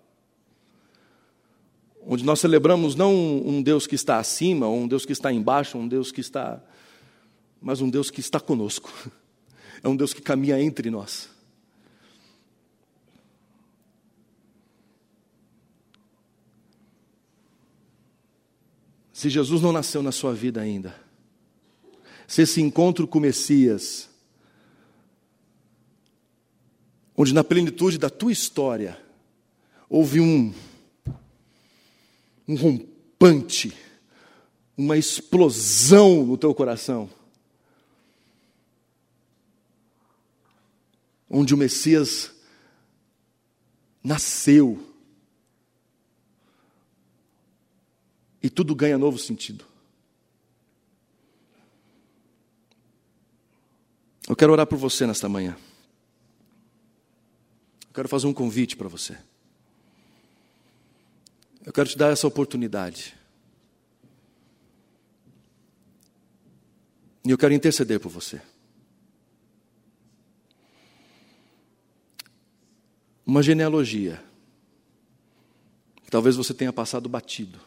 onde 2.11 2.25
nós 2.25 2.41
celebramos 2.41 2.95
não 2.95 3.15
um 3.15 3.63
Deus 3.63 3.87
que 3.87 3.95
está 3.95 4.17
acima, 4.17 4.67
ou 4.67 4.79
um 4.79 4.89
Deus 4.89 5.05
que 5.05 5.13
está 5.13 5.31
embaixo, 5.31 5.77
um 5.77 5.87
Deus 5.87 6.11
que 6.11 6.23
está. 6.23 6.59
mas 7.61 7.83
um 7.83 7.91
Deus 7.91 8.11
que 8.11 8.21
está 8.21 8.41
conosco. 8.41 8.91
É 9.81 9.89
um 9.89 9.95
Deus 9.95 10.13
que 10.13 10.21
caminha 10.21 10.61
entre 10.61 10.91
nós. 10.91 11.31
Se 19.13 19.31
Jesus 19.31 19.63
não 19.63 19.71
nasceu 19.71 20.03
na 20.03 20.11
sua 20.11 20.35
vida 20.35 20.61
ainda, 20.61 20.97
se 22.27 22.43
esse 22.43 22.61
encontro 22.61 23.07
com 23.07 23.19
o 23.19 23.23
Messias, 23.23 24.08
onde 27.21 27.35
na 27.35 27.43
plenitude 27.43 27.99
da 27.99 28.09
tua 28.09 28.31
história 28.31 28.97
houve 29.91 30.21
um 30.21 30.55
um 32.47 32.55
rompante, 32.55 33.77
uma 34.75 34.97
explosão 34.97 36.25
no 36.25 36.39
teu 36.39 36.55
coração. 36.55 37.11
Onde 41.29 41.53
o 41.53 41.59
Messias 41.59 42.33
nasceu. 44.03 44.83
E 48.43 48.49
tudo 48.49 48.75
ganha 48.75 48.97
novo 48.97 49.19
sentido. 49.19 49.67
Eu 54.27 54.35
quero 54.35 54.53
orar 54.53 54.67
por 54.67 54.79
você 54.79 55.07
nesta 55.07 55.29
manhã. 55.29 55.55
Quero 57.99 58.09
fazer 58.09 58.29
um 58.29 58.33
convite 58.33 58.77
para 58.77 58.87
você. 58.87 59.19
Eu 61.67 61.73
quero 61.73 61.89
te 61.89 61.99
dar 61.99 62.13
essa 62.13 62.29
oportunidade. 62.29 63.13
E 67.27 67.31
eu 67.31 67.37
quero 67.37 67.53
interceder 67.53 67.99
por 67.99 68.09
você. 68.09 68.41
Uma 73.27 73.43
genealogia. 73.43 74.23
Que 76.05 76.11
talvez 76.13 76.37
você 76.37 76.55
tenha 76.55 76.73
passado 76.73 77.09
batido. 77.09 77.59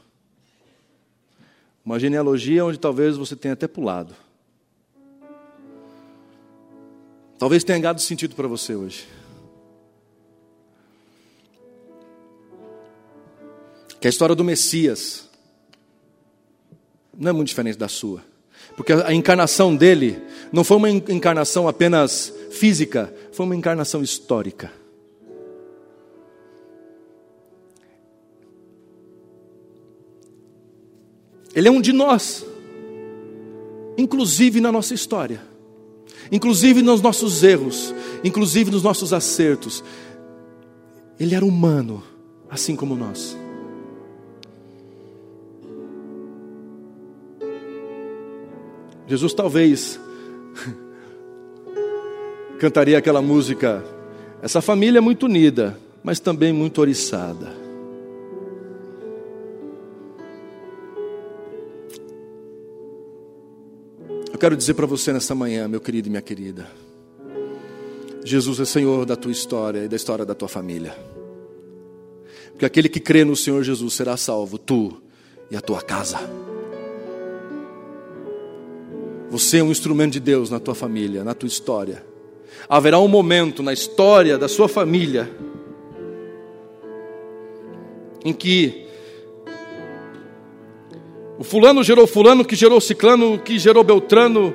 Uma 1.83 1.99
genealogia 1.99 2.63
onde 2.63 2.79
talvez 2.79 3.17
você 3.17 3.35
tenha 3.35 3.53
até 3.53 3.67
pulado. 3.67 4.15
Talvez 7.37 7.65
tenha 7.65 7.81
dado 7.81 7.99
sentido 7.99 8.33
para 8.33 8.47
você 8.47 8.73
hoje. 8.73 9.19
Que 14.01 14.07
a 14.07 14.09
história 14.09 14.35
do 14.35 14.43
Messias 14.43 15.29
não 17.15 17.29
é 17.29 17.31
muito 17.31 17.49
diferente 17.49 17.77
da 17.77 17.87
sua. 17.87 18.23
Porque 18.75 18.91
a 18.91 19.13
encarnação 19.13 19.75
dele 19.75 20.19
não 20.51 20.63
foi 20.63 20.77
uma 20.77 20.89
encarnação 20.89 21.67
apenas 21.67 22.33
física, 22.49 23.13
foi 23.31 23.45
uma 23.45 23.55
encarnação 23.55 24.01
histórica. 24.01 24.71
Ele 31.53 31.67
é 31.67 31.71
um 31.71 31.81
de 31.81 31.93
nós, 31.93 32.43
inclusive 33.97 34.59
na 34.61 34.71
nossa 34.71 34.95
história, 34.95 35.41
inclusive 36.31 36.81
nos 36.81 37.01
nossos 37.01 37.43
erros, 37.43 37.93
inclusive 38.23 38.71
nos 38.71 38.81
nossos 38.81 39.13
acertos. 39.13 39.83
Ele 41.19 41.35
era 41.35 41.45
humano, 41.45 42.01
assim 42.49 42.75
como 42.75 42.95
nós. 42.95 43.37
Jesus 49.11 49.33
talvez 49.33 49.99
cantaria 52.57 52.97
aquela 52.97 53.21
música. 53.21 53.83
Essa 54.41 54.61
família 54.61 54.99
é 54.99 55.01
muito 55.01 55.25
unida, 55.25 55.77
mas 56.01 56.21
também 56.21 56.53
muito 56.53 56.79
oriçada. 56.79 57.53
Eu 64.31 64.39
quero 64.39 64.55
dizer 64.55 64.75
para 64.75 64.85
você 64.85 65.11
nessa 65.11 65.35
manhã, 65.35 65.67
meu 65.67 65.81
querido 65.81 66.07
e 66.07 66.09
minha 66.09 66.21
querida. 66.21 66.71
Jesus 68.23 68.61
é 68.61 68.65
Senhor 68.65 69.05
da 69.05 69.17
tua 69.17 69.33
história 69.33 69.83
e 69.83 69.89
da 69.89 69.97
história 69.97 70.25
da 70.25 70.33
tua 70.33 70.47
família. 70.47 70.95
Porque 72.51 72.65
aquele 72.65 72.87
que 72.87 73.01
crê 73.01 73.25
no 73.25 73.35
Senhor 73.35 73.61
Jesus 73.61 73.93
será 73.93 74.15
salvo, 74.15 74.57
tu 74.57 75.01
e 75.51 75.57
a 75.57 75.59
tua 75.59 75.81
casa. 75.81 76.50
Você 79.31 79.59
é 79.59 79.63
um 79.63 79.71
instrumento 79.71 80.11
de 80.11 80.19
Deus 80.19 80.49
na 80.49 80.59
tua 80.59 80.75
família, 80.75 81.23
na 81.23 81.33
tua 81.33 81.47
história. 81.47 82.03
Haverá 82.67 82.99
um 82.99 83.07
momento 83.07 83.63
na 83.63 83.71
história 83.71 84.37
da 84.37 84.49
sua 84.49 84.67
família 84.67 85.31
em 88.25 88.33
que 88.33 88.87
o 91.39 91.45
fulano 91.45 91.81
gerou 91.81 92.05
fulano, 92.05 92.43
que 92.43 92.57
gerou 92.57 92.81
ciclano, 92.81 93.39
que 93.39 93.57
gerou 93.57 93.85
beltrano, 93.85 94.53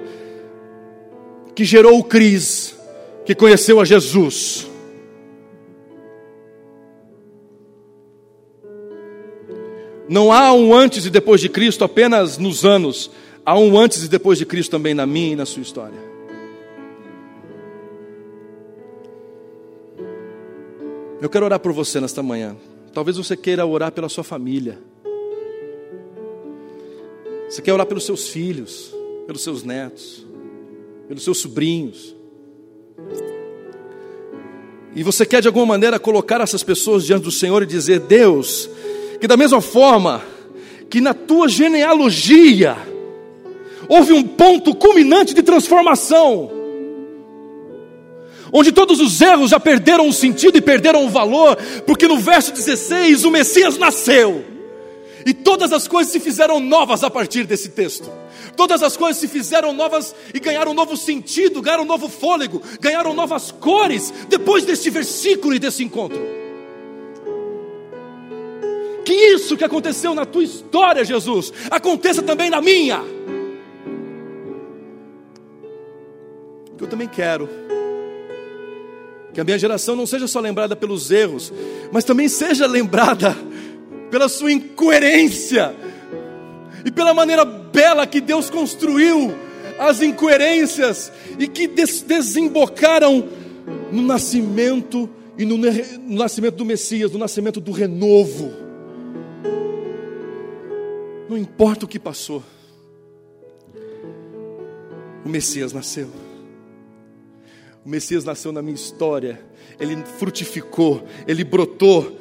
que 1.55 1.65
gerou 1.65 1.99
o 1.99 2.05
Cris, 2.05 2.77
que 3.25 3.35
conheceu 3.35 3.81
a 3.81 3.85
Jesus. 3.87 4.69
Não 10.07 10.31
há 10.31 10.53
um 10.53 10.75
antes 10.75 11.07
e 11.07 11.11
depois 11.11 11.41
de 11.41 11.49
Cristo 11.49 11.83
apenas 11.83 12.37
nos 12.37 12.63
anos, 12.63 13.11
Há 13.47 13.57
um 13.57 13.79
antes 13.79 14.03
e 14.03 14.09
depois 14.09 14.39
de 14.39 14.45
Cristo 14.45 14.73
também 14.73 14.93
na 14.93 15.07
minha 15.07 15.35
e 15.35 15.37
na 15.37 15.47
sua 15.47 15.63
história. 15.63 15.99
Eu 21.23 21.31
quero 21.31 21.45
orar 21.45 21.61
por 21.61 21.73
você 21.73 22.01
nesta 22.01 22.25
manhã. 22.25 22.57
Talvez 22.93 23.17
você 23.17 23.37
queira 23.37 23.65
orar 23.65 23.93
pela 23.93 24.09
sua 24.09 24.25
família. 24.25 24.81
Você 27.49 27.63
quer 27.63 27.73
orar 27.73 27.87
pelos 27.87 28.05
seus 28.05 28.29
filhos, 28.29 28.93
pelos 29.29 29.45
seus 29.45 29.63
netos, 29.63 30.27
pelos 31.07 31.23
seus 31.23 31.39
sobrinhos. 31.39 32.17
E 34.93 35.05
você 35.05 35.25
quer 35.25 35.41
de 35.41 35.47
alguma 35.47 35.67
maneira 35.67 36.01
colocar 36.01 36.41
essas 36.41 36.65
pessoas 36.65 37.05
diante 37.05 37.23
do 37.23 37.31
Senhor 37.31 37.63
e 37.63 37.67
dizer: 37.67 38.01
Deus, 38.01 38.69
que 39.21 39.29
da 39.29 39.37
mesma 39.37 39.61
forma 39.61 40.21
que 40.91 41.01
na 41.01 41.15
tua 41.15 41.49
genealogia 41.49 42.96
houve 43.89 44.13
um 44.13 44.23
ponto 44.23 44.75
culminante 44.75 45.35
de 45.35 45.43
transformação, 45.43 46.51
onde 48.53 48.73
todos 48.73 49.01
os 49.01 49.21
erros 49.21 49.51
já 49.51 49.61
perderam 49.61 50.09
o 50.09 50.13
sentido 50.13 50.57
e 50.59 50.61
perderam 50.61 51.05
o 51.05 51.09
valor, 51.09 51.57
porque 51.87 52.07
no 52.07 52.19
verso 52.19 52.53
16 52.53 53.25
o 53.25 53.31
Messias 53.31 53.77
nasceu, 53.79 54.45
e 55.25 55.35
todas 55.35 55.73
as 55.73 55.89
coisas 55.89 56.13
se 56.13 56.21
fizeram 56.21 56.61
novas 56.61 57.03
a 57.03 57.11
partir 57.11 57.45
desse 57.45 57.71
texto. 57.71 58.09
Todas 58.57 58.83
as 58.83 58.97
coisas 58.97 59.21
se 59.21 59.29
fizeram 59.29 59.73
novas 59.73 60.15
e 60.33 60.39
ganharam 60.39 60.71
um 60.71 60.75
novo 60.75 60.97
sentido, 60.97 61.61
ganharam 61.61 61.83
um 61.83 61.87
novo 61.87 62.09
fôlego, 62.09 62.63
ganharam 62.81 63.13
novas 63.13 63.51
cores 63.51 64.13
depois 64.29 64.65
desse 64.65 64.89
versículo 64.89 65.55
e 65.55 65.59
desse 65.59 65.83
encontro. 65.83 66.19
Que 69.05 69.13
isso 69.13 69.57
que 69.57 69.65
aconteceu 69.65 70.15
na 70.15 70.25
tua 70.25 70.43
história, 70.43 71.05
Jesus, 71.05 71.53
aconteça 71.71 72.23
também 72.23 72.49
na 72.49 72.61
minha. 72.61 73.16
Que 76.77 76.85
eu 76.85 76.89
também 76.89 77.09
quero 77.09 77.49
que 79.37 79.41
a 79.41 79.45
minha 79.45 79.59
geração 79.59 79.95
não 79.95 80.07
seja 80.07 80.27
só 80.27 80.41
lembrada 80.41 80.75
pelos 80.75 81.11
erros, 81.11 81.53
mas 81.93 82.05
também 82.05 82.27
seja 82.27 82.67
lembrada 82.67 83.37
pela 84.11 84.31
sua 84.31 84.51
incoerência 84.51 85.77
e 86.83 86.91
pela 86.91 87.13
maneira 87.13 87.45
bela 87.45 88.07
que 88.07 88.19
Deus 88.19 88.49
construiu 88.49 89.35
as 89.79 90.01
incoerências 90.01 91.13
e 91.39 91.47
que 91.47 91.67
des 91.67 92.01
desembocaram 92.01 93.29
no 93.93 94.01
nascimento 94.01 95.07
e 95.37 95.45
no, 95.45 95.59
no 95.59 96.17
nascimento 96.17 96.57
do 96.57 96.65
Messias, 96.65 97.13
no 97.13 97.19
nascimento 97.19 97.61
do 97.61 97.73
renovo. 97.73 98.51
Não 101.29 101.37
importa 101.37 101.85
o 101.85 101.89
que 101.89 101.99
passou, 101.99 102.43
o 105.23 105.29
Messias 105.29 105.75
nasceu. 105.75 106.09
O 107.87 107.89
Messias 107.89 108.25
nasceu 108.25 108.51
na 108.51 108.61
minha 108.61 108.75
história, 108.75 109.41
ele 109.79 109.95
frutificou, 110.19 111.07
ele 111.25 111.45
brotou 111.45 112.19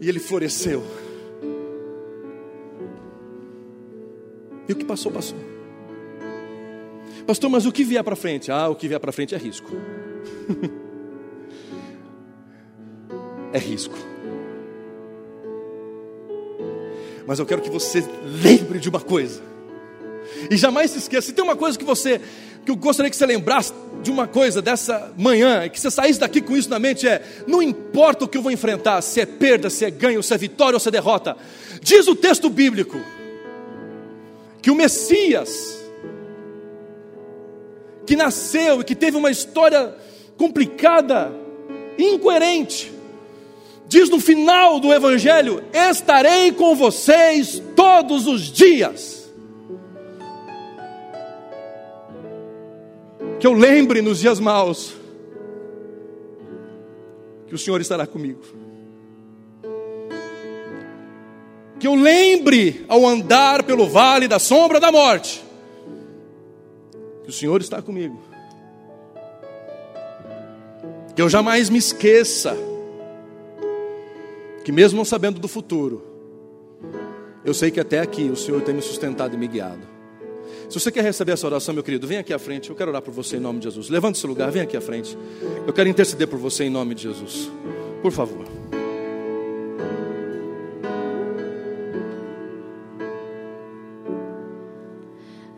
e 0.00 0.08
ele 0.08 0.18
floresceu. 0.18 0.82
E 4.68 4.72
o 4.72 4.74
que 4.74 4.84
passou, 4.84 5.12
passou. 5.12 5.38
Pastor, 7.24 7.48
mas 7.48 7.64
o 7.64 7.70
que 7.70 7.84
vier 7.84 8.02
para 8.02 8.16
frente? 8.16 8.50
Ah, 8.50 8.68
o 8.68 8.74
que 8.74 8.88
vier 8.88 8.98
para 8.98 9.12
frente 9.12 9.36
é 9.36 9.38
risco. 9.38 9.70
é 13.54 13.58
risco. 13.58 13.96
Mas 17.24 17.38
eu 17.38 17.46
quero 17.46 17.62
que 17.62 17.70
você 17.70 18.02
lembre 18.42 18.80
de 18.80 18.88
uma 18.88 19.00
coisa. 19.00 19.40
E 20.50 20.56
jamais 20.56 20.90
se 20.90 20.98
esqueça. 20.98 21.28
Se 21.28 21.32
tem 21.32 21.44
uma 21.44 21.54
coisa 21.54 21.78
que 21.78 21.84
você, 21.84 22.20
que 22.64 22.70
eu 22.70 22.76
gostaria 22.76 23.10
que 23.10 23.16
você 23.16 23.26
lembrasse 23.26 23.72
de 24.02 24.10
uma 24.10 24.26
coisa 24.26 24.62
dessa 24.62 25.12
manhã, 25.16 25.68
que 25.68 25.80
você 25.80 25.90
saísse 25.90 26.20
daqui 26.20 26.40
com 26.40 26.56
isso 26.56 26.70
na 26.70 26.78
mente, 26.78 27.06
é: 27.06 27.22
não 27.46 27.62
importa 27.62 28.24
o 28.24 28.28
que 28.28 28.38
eu 28.38 28.42
vou 28.42 28.50
enfrentar, 28.50 29.00
se 29.02 29.20
é 29.20 29.26
perda, 29.26 29.68
se 29.68 29.84
é 29.84 29.90
ganho, 29.90 30.22
se 30.22 30.32
é 30.32 30.38
vitória 30.38 30.76
ou 30.76 30.80
se 30.80 30.88
é 30.88 30.92
derrota. 30.92 31.36
Diz 31.82 32.06
o 32.06 32.16
texto 32.16 32.48
bíblico 32.48 32.98
que 34.62 34.70
o 34.70 34.74
Messias, 34.74 35.78
que 38.06 38.16
nasceu 38.16 38.80
e 38.80 38.84
que 38.84 38.94
teve 38.94 39.16
uma 39.16 39.30
história 39.30 39.94
complicada, 40.38 41.32
incoerente, 41.98 42.92
diz 43.86 44.08
no 44.08 44.18
final 44.18 44.80
do 44.80 44.92
Evangelho: 44.92 45.62
Estarei 45.72 46.52
com 46.52 46.74
vocês 46.74 47.62
todos 47.76 48.26
os 48.26 48.50
dias. 48.50 49.23
Que 53.44 53.48
eu 53.48 53.52
lembre 53.52 54.00
nos 54.00 54.20
dias 54.20 54.40
maus 54.40 54.96
que 57.46 57.54
o 57.54 57.58
Senhor 57.58 57.78
estará 57.78 58.06
comigo. 58.06 58.40
Que 61.78 61.86
eu 61.86 61.94
lembre 61.94 62.86
ao 62.88 63.06
andar 63.06 63.62
pelo 63.64 63.86
vale 63.86 64.26
da 64.26 64.38
sombra 64.38 64.80
da 64.80 64.90
morte 64.90 65.44
que 67.22 67.28
o 67.28 67.32
Senhor 67.34 67.60
está 67.60 67.82
comigo. 67.82 68.18
Que 71.14 71.20
eu 71.20 71.28
jamais 71.28 71.68
me 71.68 71.76
esqueça 71.76 72.56
que 74.64 74.72
mesmo 74.72 74.96
não 74.96 75.04
sabendo 75.04 75.38
do 75.38 75.48
futuro, 75.48 76.02
eu 77.44 77.52
sei 77.52 77.70
que 77.70 77.78
até 77.78 78.00
aqui 78.00 78.22
o 78.22 78.36
Senhor 78.36 78.62
tem 78.62 78.74
me 78.74 78.80
sustentado 78.80 79.34
e 79.34 79.36
me 79.36 79.46
guiado. 79.46 79.93
Se 80.68 80.80
você 80.80 80.90
quer 80.90 81.04
receber 81.04 81.32
essa 81.32 81.46
oração, 81.46 81.74
meu 81.74 81.82
querido, 81.84 82.06
vem 82.06 82.18
aqui 82.18 82.32
à 82.32 82.38
frente. 82.38 82.70
Eu 82.70 82.76
quero 82.76 82.90
orar 82.90 83.02
por 83.02 83.12
você 83.12 83.36
em 83.36 83.40
nome 83.40 83.58
de 83.58 83.64
Jesus. 83.64 83.88
Levante 83.88 84.18
esse 84.18 84.26
lugar, 84.26 84.50
vem 84.50 84.62
aqui 84.62 84.76
à 84.76 84.80
frente. 84.80 85.16
Eu 85.66 85.72
quero 85.72 85.88
interceder 85.88 86.26
por 86.26 86.38
você 86.38 86.64
em 86.64 86.70
nome 86.70 86.94
de 86.94 87.02
Jesus. 87.02 87.50
Por 88.02 88.12
favor. 88.12 88.44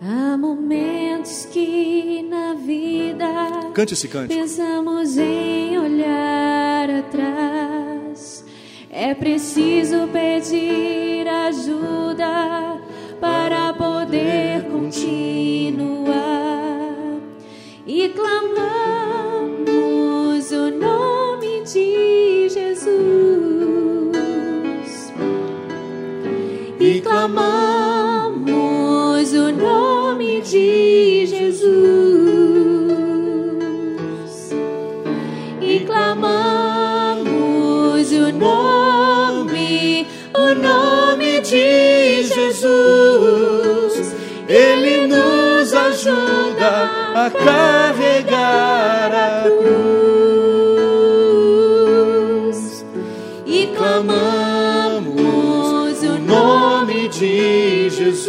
Há 0.01 0.37
momentos 0.37 1.47
que 1.47 2.23
na 2.29 2.55
vida 2.55 3.27
Cante 3.75 3.95
esse 3.95 4.09
cântico. 4.09 4.39
pensamos 4.41 5.17
em 5.17 5.79
olhar 5.79 6.91
atrás. 6.91 8.45
É 8.91 9.15
preciso 9.15 10.09
pedir 10.09 11.27
ajuda 11.29 12.81
para 13.21 13.73
poder 14.07 14.63
continuar. 14.71 16.15
E 17.87 18.09
clamamos 18.11 18.53
o 20.53 20.71
nome 20.71 21.63
de 21.63 22.49
Jesus. 22.49 22.93
E 26.79 27.01
clamamos 27.01 27.86
a 47.19 47.31
carregar 47.31 49.11
a 49.11 49.49
cruz. 49.59 50.05
E 53.47 53.69
clamamos 53.69 55.07
o 56.03 56.19
nome 56.19 57.09
de 57.09 57.89
Jesus. 57.89 58.27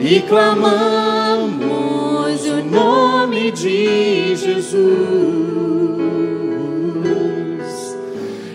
E 0.00 0.20
clamamos 0.26 1.58
o 2.46 2.64
nome 2.64 3.50
de 3.52 4.34
Jesus. 4.36 4.78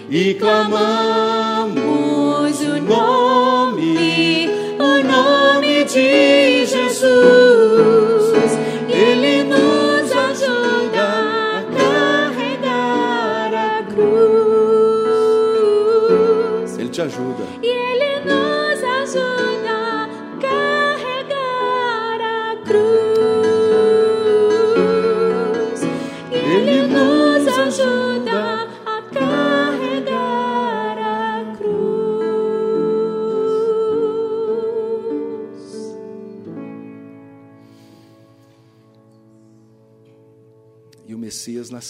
E 0.10 0.34
clamamos 0.34 1.33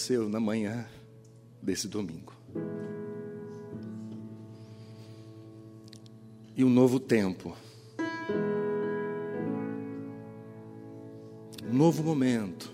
Nasceu 0.04 0.28
na 0.28 0.38
manhã 0.38 0.84
desse 1.62 1.88
domingo. 1.88 2.34
E 6.54 6.62
um 6.62 6.68
novo 6.68 7.00
tempo. 7.00 7.56
Um 11.66 11.72
novo 11.72 12.02
momento. 12.02 12.70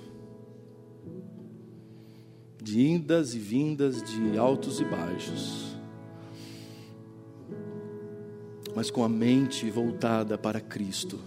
De 2.61 2.85
indas 2.85 3.33
e 3.33 3.39
vindas, 3.39 4.03
de 4.03 4.37
altos 4.37 4.81
e 4.81 4.85
baixos. 4.85 5.77
Mas 8.75 8.91
com 8.91 9.05
a 9.05 9.09
mente 9.09 9.71
voltada 9.71 10.37
para 10.37 10.61
Cristo 10.61 11.21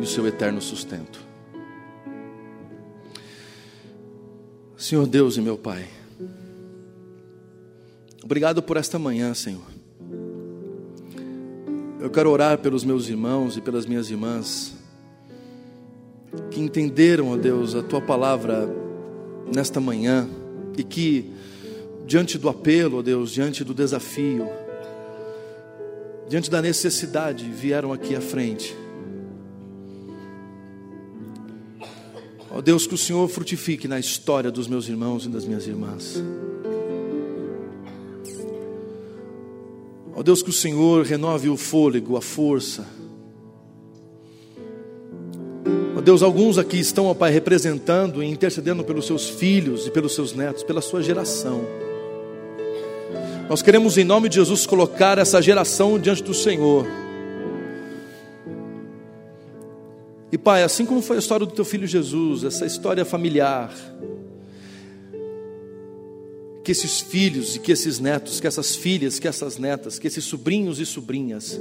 e 0.00 0.02
o 0.02 0.06
seu 0.06 0.26
eterno 0.26 0.60
sustento. 0.60 1.29
Senhor 4.80 5.06
Deus 5.06 5.36
e 5.36 5.42
meu 5.42 5.58
Pai, 5.58 5.86
obrigado 8.24 8.62
por 8.62 8.78
esta 8.78 8.98
manhã, 8.98 9.34
Senhor. 9.34 9.60
Eu 12.00 12.08
quero 12.08 12.30
orar 12.30 12.56
pelos 12.56 12.82
meus 12.82 13.06
irmãos 13.06 13.58
e 13.58 13.60
pelas 13.60 13.84
minhas 13.84 14.08
irmãs 14.08 14.72
que 16.50 16.60
entenderam, 16.60 17.30
ó 17.30 17.36
Deus, 17.36 17.74
a 17.74 17.82
tua 17.82 18.00
palavra 18.00 18.74
nesta 19.54 19.80
manhã 19.80 20.26
e 20.78 20.82
que, 20.82 21.30
diante 22.06 22.38
do 22.38 22.48
apelo, 22.48 23.00
ó 23.00 23.02
Deus, 23.02 23.32
diante 23.32 23.62
do 23.62 23.74
desafio, 23.74 24.48
diante 26.26 26.50
da 26.50 26.62
necessidade, 26.62 27.44
vieram 27.50 27.92
aqui 27.92 28.16
à 28.16 28.20
frente 28.22 28.74
Ó 32.60 32.62
Deus, 32.62 32.86
que 32.86 32.92
o 32.92 32.98
Senhor 32.98 33.26
frutifique 33.26 33.88
na 33.88 33.98
história 33.98 34.50
dos 34.50 34.68
meus 34.68 34.86
irmãos 34.86 35.24
e 35.24 35.30
das 35.30 35.46
minhas 35.46 35.66
irmãs. 35.66 36.22
Ó 40.14 40.22
Deus, 40.22 40.42
que 40.42 40.50
o 40.50 40.52
Senhor 40.52 41.06
renove 41.06 41.48
o 41.48 41.56
fôlego, 41.56 42.18
a 42.18 42.20
força. 42.20 42.86
Ó 45.96 46.02
Deus, 46.02 46.22
alguns 46.22 46.58
aqui 46.58 46.78
estão, 46.78 47.06
ó 47.06 47.14
Pai, 47.14 47.30
representando 47.32 48.22
e 48.22 48.26
intercedendo 48.26 48.84
pelos 48.84 49.06
seus 49.06 49.26
filhos 49.26 49.86
e 49.86 49.90
pelos 49.90 50.14
seus 50.14 50.34
netos, 50.34 50.62
pela 50.62 50.82
sua 50.82 51.02
geração. 51.02 51.62
Nós 53.48 53.62
queremos, 53.62 53.96
em 53.96 54.04
nome 54.04 54.28
de 54.28 54.34
Jesus, 54.34 54.66
colocar 54.66 55.16
essa 55.16 55.40
geração 55.40 55.98
diante 55.98 56.22
do 56.22 56.34
Senhor. 56.34 56.86
E 60.32 60.38
Pai, 60.38 60.62
assim 60.62 60.86
como 60.86 61.02
foi 61.02 61.16
a 61.16 61.18
história 61.18 61.44
do 61.44 61.52
teu 61.52 61.64
filho 61.64 61.86
Jesus, 61.86 62.44
essa 62.44 62.64
história 62.64 63.04
familiar, 63.04 63.74
que 66.62 66.70
esses 66.70 67.00
filhos 67.00 67.56
e 67.56 67.58
que 67.58 67.72
esses 67.72 67.98
netos, 67.98 68.38
que 68.38 68.46
essas 68.46 68.76
filhas, 68.76 69.18
que 69.18 69.26
essas 69.26 69.58
netas, 69.58 69.98
que 69.98 70.06
esses 70.06 70.24
sobrinhos 70.24 70.78
e 70.78 70.86
sobrinhas, 70.86 71.60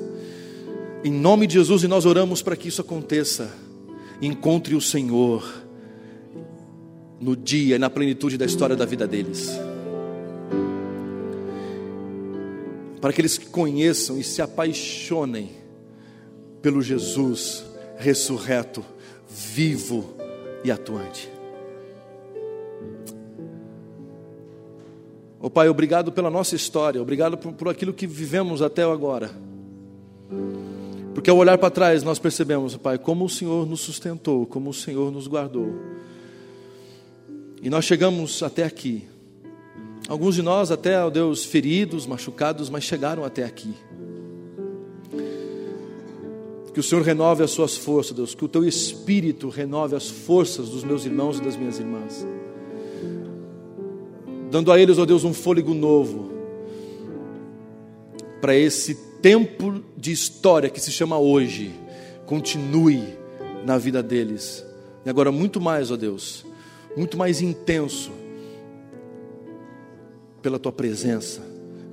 em 1.04 1.12
nome 1.12 1.48
de 1.48 1.54
Jesus, 1.54 1.84
e 1.84 1.88
nós 1.88 2.06
oramos 2.06 2.44
para 2.44 2.56
que 2.56 2.68
isso 2.68 2.82
aconteça, 2.82 3.50
encontre 4.22 4.76
o 4.76 4.82
Senhor 4.82 5.44
no 7.20 7.36
dia 7.36 7.76
e 7.76 7.80
na 7.80 7.90
plenitude 7.90 8.38
da 8.38 8.46
história 8.46 8.76
da 8.76 8.86
vida 8.86 9.08
deles. 9.08 9.50
Para 13.02 13.14
que 13.14 13.22
eles 13.22 13.38
conheçam 13.38 14.20
e 14.20 14.24
se 14.24 14.42
apaixonem 14.42 15.52
pelo 16.62 16.82
Jesus 16.82 17.69
ressurreto, 18.00 18.84
vivo 19.30 20.16
e 20.64 20.72
atuante. 20.72 21.30
Oh 25.42 25.50
Pai, 25.50 25.70
obrigado 25.70 26.12
pela 26.12 26.30
nossa 26.30 26.56
história, 26.56 27.02
obrigado 27.02 27.38
por, 27.38 27.54
por 27.54 27.70
aquilo 27.70 27.94
que 27.94 28.08
vivemos 28.08 28.62
até 28.62 28.84
agora. 28.84 29.30
Porque 31.14 31.30
ao 31.30 31.38
olhar 31.38 31.58
para 31.58 31.70
trás 31.70 32.02
nós 32.02 32.20
percebemos, 32.20 32.78
Pai, 32.78 32.98
como 32.98 33.26
o 33.26 33.30
Senhor 33.30 33.68
nos 33.68 33.82
sustentou, 33.82 34.46
como 34.46 34.70
o 34.70 34.74
Senhor 34.74 35.12
nos 35.12 35.28
guardou. 35.28 35.70
E 37.62 37.70
nós 37.70 37.84
chegamos 37.84 38.42
até 38.42 38.64
aqui. 38.64 39.06
Alguns 40.08 40.36
de 40.36 40.42
nós 40.42 40.72
até, 40.72 41.04
ó 41.04 41.10
Deus, 41.10 41.44
feridos, 41.44 42.08
machucados, 42.08 42.70
mas 42.70 42.86
chegaram 42.86 43.26
até 43.26 43.44
aqui. 43.44 43.74
Que 46.80 46.82
o 46.82 46.88
Senhor 46.88 47.04
renove 47.04 47.44
as 47.44 47.52
suas 47.52 47.76
forças, 47.76 48.16
Deus. 48.16 48.34
Que 48.34 48.46
o 48.46 48.48
teu 48.48 48.64
espírito 48.66 49.50
renove 49.50 49.98
as 49.98 50.08
forças 50.08 50.70
dos 50.70 50.82
meus 50.82 51.04
irmãos 51.04 51.38
e 51.38 51.42
das 51.42 51.58
minhas 51.58 51.78
irmãs. 51.78 52.26
Dando 54.50 54.72
a 54.72 54.80
eles, 54.80 54.98
ó 54.98 55.06
Deus, 55.06 55.26
um 55.26 55.34
fôlego 55.34 55.74
novo. 55.74 56.32
Para 58.40 58.56
esse 58.56 58.96
tempo 59.22 59.84
de 59.98 60.14
história 60.14 60.70
que 60.70 60.80
se 60.80 60.90
chama 60.90 61.20
hoje. 61.20 61.70
Continue 62.26 63.04
na 63.66 63.78
vida 63.78 64.02
deles. 64.02 64.66
E 65.06 65.10
agora, 65.10 65.34
muito 65.34 65.60
mais, 65.60 65.92
ó 65.92 65.98
Deus. 65.98 66.46
Muito 66.96 67.18
mais 67.18 67.42
intenso. 67.42 68.10
Pela 70.42 70.58
tua 70.58 70.72
presença. 70.72 71.42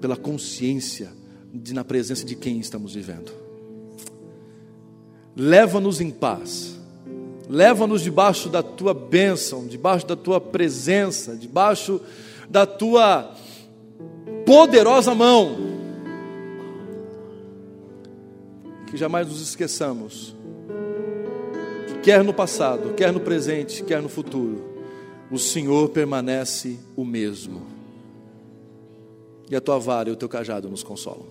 Pela 0.00 0.16
consciência 0.16 1.10
de 1.52 1.74
na 1.74 1.82
presença 1.82 2.24
de 2.24 2.36
quem 2.36 2.60
estamos 2.60 2.94
vivendo 2.94 3.45
leva-nos 5.36 6.00
em 6.00 6.10
paz, 6.10 6.80
leva-nos 7.48 8.00
debaixo 8.00 8.48
da 8.48 8.62
tua 8.62 8.94
bênção, 8.94 9.66
debaixo 9.66 10.06
da 10.06 10.16
tua 10.16 10.40
presença, 10.40 11.36
debaixo 11.36 12.00
da 12.48 12.64
tua 12.64 13.34
poderosa 14.46 15.14
mão. 15.14 15.76
Que 18.90 18.96
jamais 18.96 19.28
nos 19.28 19.42
esqueçamos 19.42 20.34
que, 21.86 21.98
quer 21.98 22.24
no 22.24 22.32
passado, 22.32 22.94
quer 22.94 23.12
no 23.12 23.20
presente, 23.20 23.82
quer 23.82 24.00
no 24.00 24.08
futuro, 24.08 24.64
o 25.30 25.38
Senhor 25.38 25.90
permanece 25.90 26.78
o 26.96 27.04
mesmo. 27.04 27.66
E 29.50 29.54
a 29.54 29.60
tua 29.60 29.78
vara 29.78 30.08
e 30.08 30.12
o 30.12 30.16
teu 30.16 30.28
cajado 30.28 30.68
nos 30.68 30.82
consolam. 30.82 31.26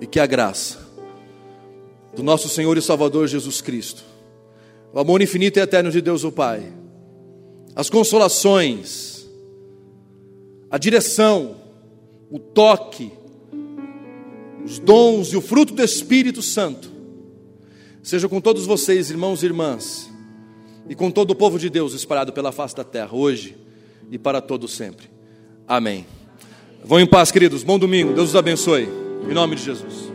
E 0.00 0.06
que 0.06 0.18
a 0.18 0.24
graça 0.24 0.89
do 2.14 2.22
nosso 2.22 2.48
Senhor 2.48 2.76
e 2.76 2.82
Salvador 2.82 3.28
Jesus 3.28 3.60
Cristo, 3.60 4.02
o 4.92 4.98
amor 4.98 5.22
infinito 5.22 5.58
e 5.58 5.62
eterno 5.62 5.90
de 5.90 6.00
Deus 6.00 6.24
o 6.24 6.32
Pai, 6.32 6.72
as 7.74 7.88
consolações, 7.88 9.28
a 10.70 10.78
direção, 10.78 11.56
o 12.30 12.38
toque, 12.38 13.12
os 14.64 14.78
dons 14.78 15.32
e 15.32 15.36
o 15.36 15.40
fruto 15.40 15.74
do 15.74 15.82
Espírito 15.82 16.42
Santo, 16.42 16.90
seja 18.02 18.28
com 18.28 18.40
todos 18.40 18.66
vocês, 18.66 19.10
irmãos 19.10 19.42
e 19.42 19.46
irmãs, 19.46 20.10
e 20.88 20.94
com 20.94 21.10
todo 21.10 21.30
o 21.30 21.36
povo 21.36 21.58
de 21.58 21.70
Deus 21.70 21.94
espalhado 21.94 22.32
pela 22.32 22.50
face 22.50 22.74
da 22.74 22.84
terra, 22.84 23.14
hoje 23.14 23.56
e 24.10 24.18
para 24.18 24.40
todo 24.40 24.66
sempre. 24.66 25.08
Amém. 25.66 26.04
Vão 26.84 26.98
em 26.98 27.06
paz, 27.06 27.30
queridos. 27.30 27.62
Bom 27.62 27.78
domingo. 27.78 28.12
Deus 28.12 28.30
os 28.30 28.36
abençoe. 28.36 28.88
Em 29.28 29.34
nome 29.34 29.54
de 29.54 29.62
Jesus. 29.62 30.09